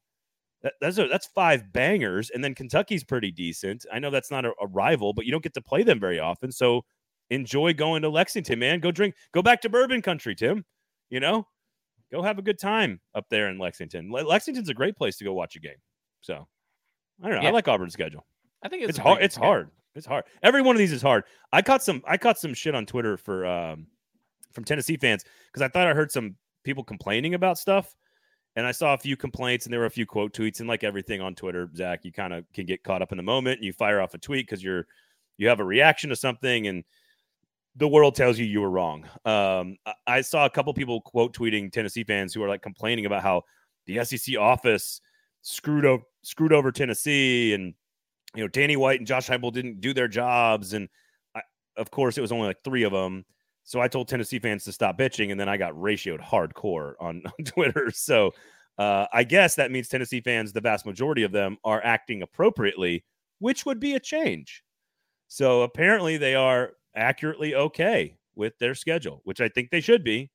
[0.62, 3.87] That, that's a, that's five bangers, and then Kentucky's pretty decent.
[3.93, 6.18] I know that's not a, a rival, but you don't get to play them very
[6.18, 6.51] often.
[6.51, 6.85] So
[7.31, 8.81] enjoy going to Lexington, man.
[8.81, 10.64] Go drink, go back to bourbon country, Tim.
[11.11, 11.47] You know,
[12.11, 14.11] go have a good time up there in Lexington.
[14.11, 15.79] Le- Lexington's a great place to go watch a game.
[16.20, 16.47] So
[17.22, 17.43] I don't know.
[17.43, 17.49] Yeah.
[17.49, 18.26] I like Auburn's schedule.
[18.63, 19.23] I think it's, It's hard.
[19.23, 19.49] It's schedule.
[19.49, 19.71] hard.
[19.95, 20.25] It's hard.
[20.43, 21.25] Every one of these is hard.
[21.53, 22.03] I caught some.
[22.07, 23.87] I caught some shit on Twitter for um,
[24.53, 27.97] from Tennessee fans because I thought I heard some people complaining about stuff.
[28.57, 30.61] And I saw a few complaints and there were a few quote tweets.
[30.61, 33.23] And like everything on Twitter, Zach, you kind of can get caught up in the
[33.23, 34.87] moment and you fire off a tweet because you're
[35.37, 36.85] you have a reaction to something and
[37.77, 39.05] the world tells you you were wrong.
[39.25, 43.23] Um, I saw a couple people quote tweeting Tennessee fans who are like complaining about
[43.23, 43.43] how
[43.87, 45.01] the SEC office
[45.43, 47.75] screwed over screwed over Tennessee and
[48.35, 50.89] you know Danny White and Josh Heupel didn't do their jobs and
[51.35, 51.43] I,
[51.76, 53.24] of course it was only like three of them
[53.68, 57.22] so I told Tennessee fans to stop bitching, and then I got ratioed hardcore on,
[57.39, 57.91] on Twitter.
[57.91, 58.33] So
[58.79, 63.05] uh, I guess that means Tennessee fans, the vast majority of them, are acting appropriately,
[63.41, 64.64] which would be a change.
[65.26, 70.31] So apparently they are accurately okay with their schedule, which I think they should be,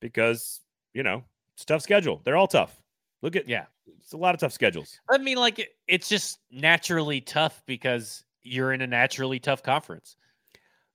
[0.00, 0.62] because
[0.94, 1.24] you know
[1.56, 2.22] it's tough schedule.
[2.24, 2.80] They're all tough.
[3.26, 3.64] Look at yeah,
[3.98, 5.00] it's a lot of tough schedules.
[5.10, 10.14] I mean, like it, it's just naturally tough because you're in a naturally tough conference.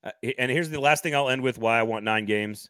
[0.02, 2.70] Uh, and here's the last thing I'll end with why I want nine games.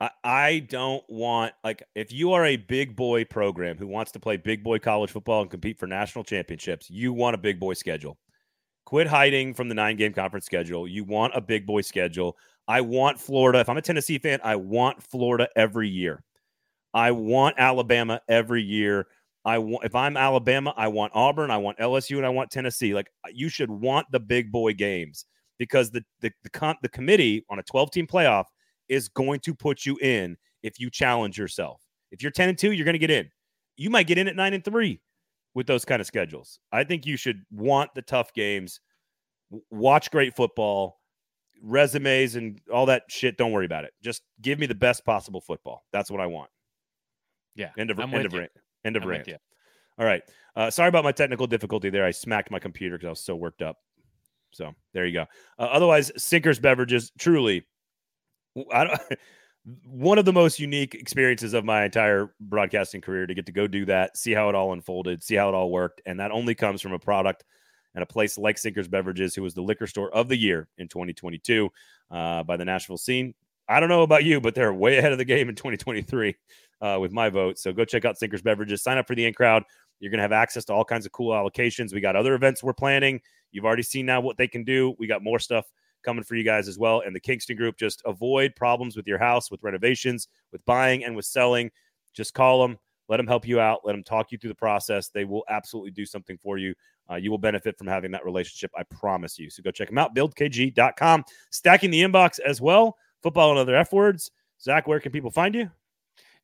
[0.00, 4.20] I, I don't want, like, if you are a big boy program who wants to
[4.20, 7.74] play big boy college football and compete for national championships, you want a big boy
[7.74, 8.18] schedule.
[8.84, 10.86] Quit hiding from the nine game conference schedule.
[10.86, 12.36] You want a big boy schedule.
[12.68, 13.58] I want Florida.
[13.58, 16.22] If I'm a Tennessee fan, I want Florida every year.
[16.94, 19.06] I want Alabama every year.
[19.44, 22.94] I want if I'm Alabama, I want Auburn, I want LSU, and I want Tennessee.
[22.94, 25.24] Like you should want the big boy games
[25.58, 28.44] because the the the, com- the committee on a 12 team playoff
[28.88, 31.80] is going to put you in if you challenge yourself.
[32.10, 33.30] If you're 10 and 2, you're going to get in.
[33.76, 35.00] You might get in at 9 and 3
[35.54, 36.58] with those kind of schedules.
[36.72, 38.80] I think you should want the tough games,
[39.70, 40.98] watch great football,
[41.62, 43.36] resumes and all that shit.
[43.36, 43.92] Don't worry about it.
[44.02, 45.84] Just give me the best possible football.
[45.92, 46.50] That's what I want.
[47.54, 47.70] Yeah.
[47.78, 48.40] End of I'm end of you.
[48.40, 48.52] rant.
[48.84, 49.28] End of I'm rant.
[49.98, 50.22] All right.
[50.56, 52.04] Uh, sorry about my technical difficulty there.
[52.04, 53.76] I smacked my computer because I was so worked up.
[54.52, 55.26] So there you go.
[55.58, 57.66] Uh, otherwise, Sinkers Beverages truly,
[58.72, 59.00] I don't.
[59.84, 63.66] One of the most unique experiences of my entire broadcasting career to get to go
[63.66, 66.54] do that, see how it all unfolded, see how it all worked, and that only
[66.54, 67.44] comes from a product
[67.94, 70.88] and a place like Sinkers Beverages, who was the liquor store of the year in
[70.88, 71.68] 2022
[72.10, 73.34] uh, by the Nashville scene.
[73.70, 76.34] I don't know about you, but they're way ahead of the game in 2023
[76.80, 77.56] uh, with my vote.
[77.56, 78.82] So go check out Sinkers Beverages.
[78.82, 79.62] Sign up for the in crowd.
[80.00, 81.94] You're going to have access to all kinds of cool allocations.
[81.94, 83.20] We got other events we're planning.
[83.52, 84.94] You've already seen now what they can do.
[84.98, 85.66] We got more stuff
[86.02, 87.02] coming for you guys as well.
[87.04, 91.14] And the Kingston Group, just avoid problems with your house, with renovations, with buying, and
[91.14, 91.70] with selling.
[92.12, 92.76] Just call them,
[93.08, 95.10] let them help you out, let them talk you through the process.
[95.10, 96.74] They will absolutely do something for you.
[97.10, 98.70] Uh, you will benefit from having that relationship.
[98.76, 99.50] I promise you.
[99.50, 101.24] So go check them out, buildkg.com.
[101.50, 102.96] Stacking the inbox as well.
[103.22, 104.30] Football and other F words.
[104.60, 105.70] Zach, where can people find you?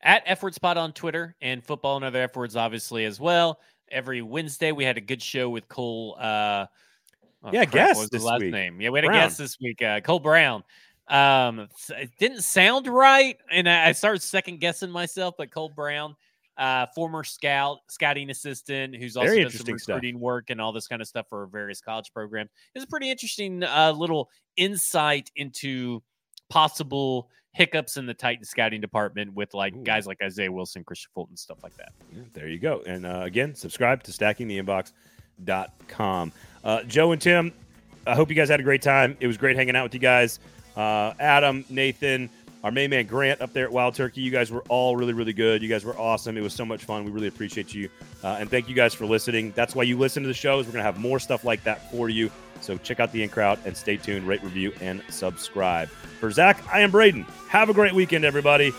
[0.03, 3.61] At F Word Spot on Twitter and football and other F words, obviously, as well.
[3.91, 6.16] Every Wednesday, we had a good show with Cole.
[6.18, 6.66] Uh,
[7.45, 8.53] oh, Yeah, guest this his last week.
[8.53, 8.81] name?
[8.81, 10.64] Yeah, we had a guest this week, uh, Cole Brown.
[11.09, 15.35] Um, it didn't sound right, and I started second guessing myself.
[15.39, 16.16] But Cole Brown,
[16.59, 19.95] uh, former scout, scouting assistant, who's also Very done some interesting stuff.
[19.97, 22.51] recruiting work and all this kind of stuff for various college programs.
[22.74, 26.03] It's a pretty interesting uh, little insight into
[26.49, 29.83] possible hiccups in the Titan scouting department with like Ooh.
[29.83, 31.93] guys like Isaiah Wilson, Kristian Fulton, stuff like that.
[32.13, 32.83] Yeah, there you go.
[32.87, 36.33] And uh, again, subscribe to stackingtheinbox.com.
[36.63, 37.55] Uh, Joe and Tim,
[38.07, 39.17] I hope you guys had a great time.
[39.21, 40.39] It was great hanging out with you guys.
[40.77, 42.29] Uh, Adam, Nathan,
[42.63, 44.21] our main man Grant up there at Wild Turkey.
[44.21, 45.63] You guys were all really, really good.
[45.63, 46.37] You guys were awesome.
[46.37, 47.05] It was so much fun.
[47.05, 47.89] We really appreciate you.
[48.23, 49.53] Uh, and thank you guys for listening.
[49.57, 50.67] That's why you listen to the shows.
[50.67, 52.31] We're going to have more stuff like that for you.
[52.61, 55.89] So check out the in crowd and stay tuned, rate, review, and subscribe.
[55.89, 57.23] For Zach, I am Braden.
[57.49, 58.73] Have a great weekend, everybody.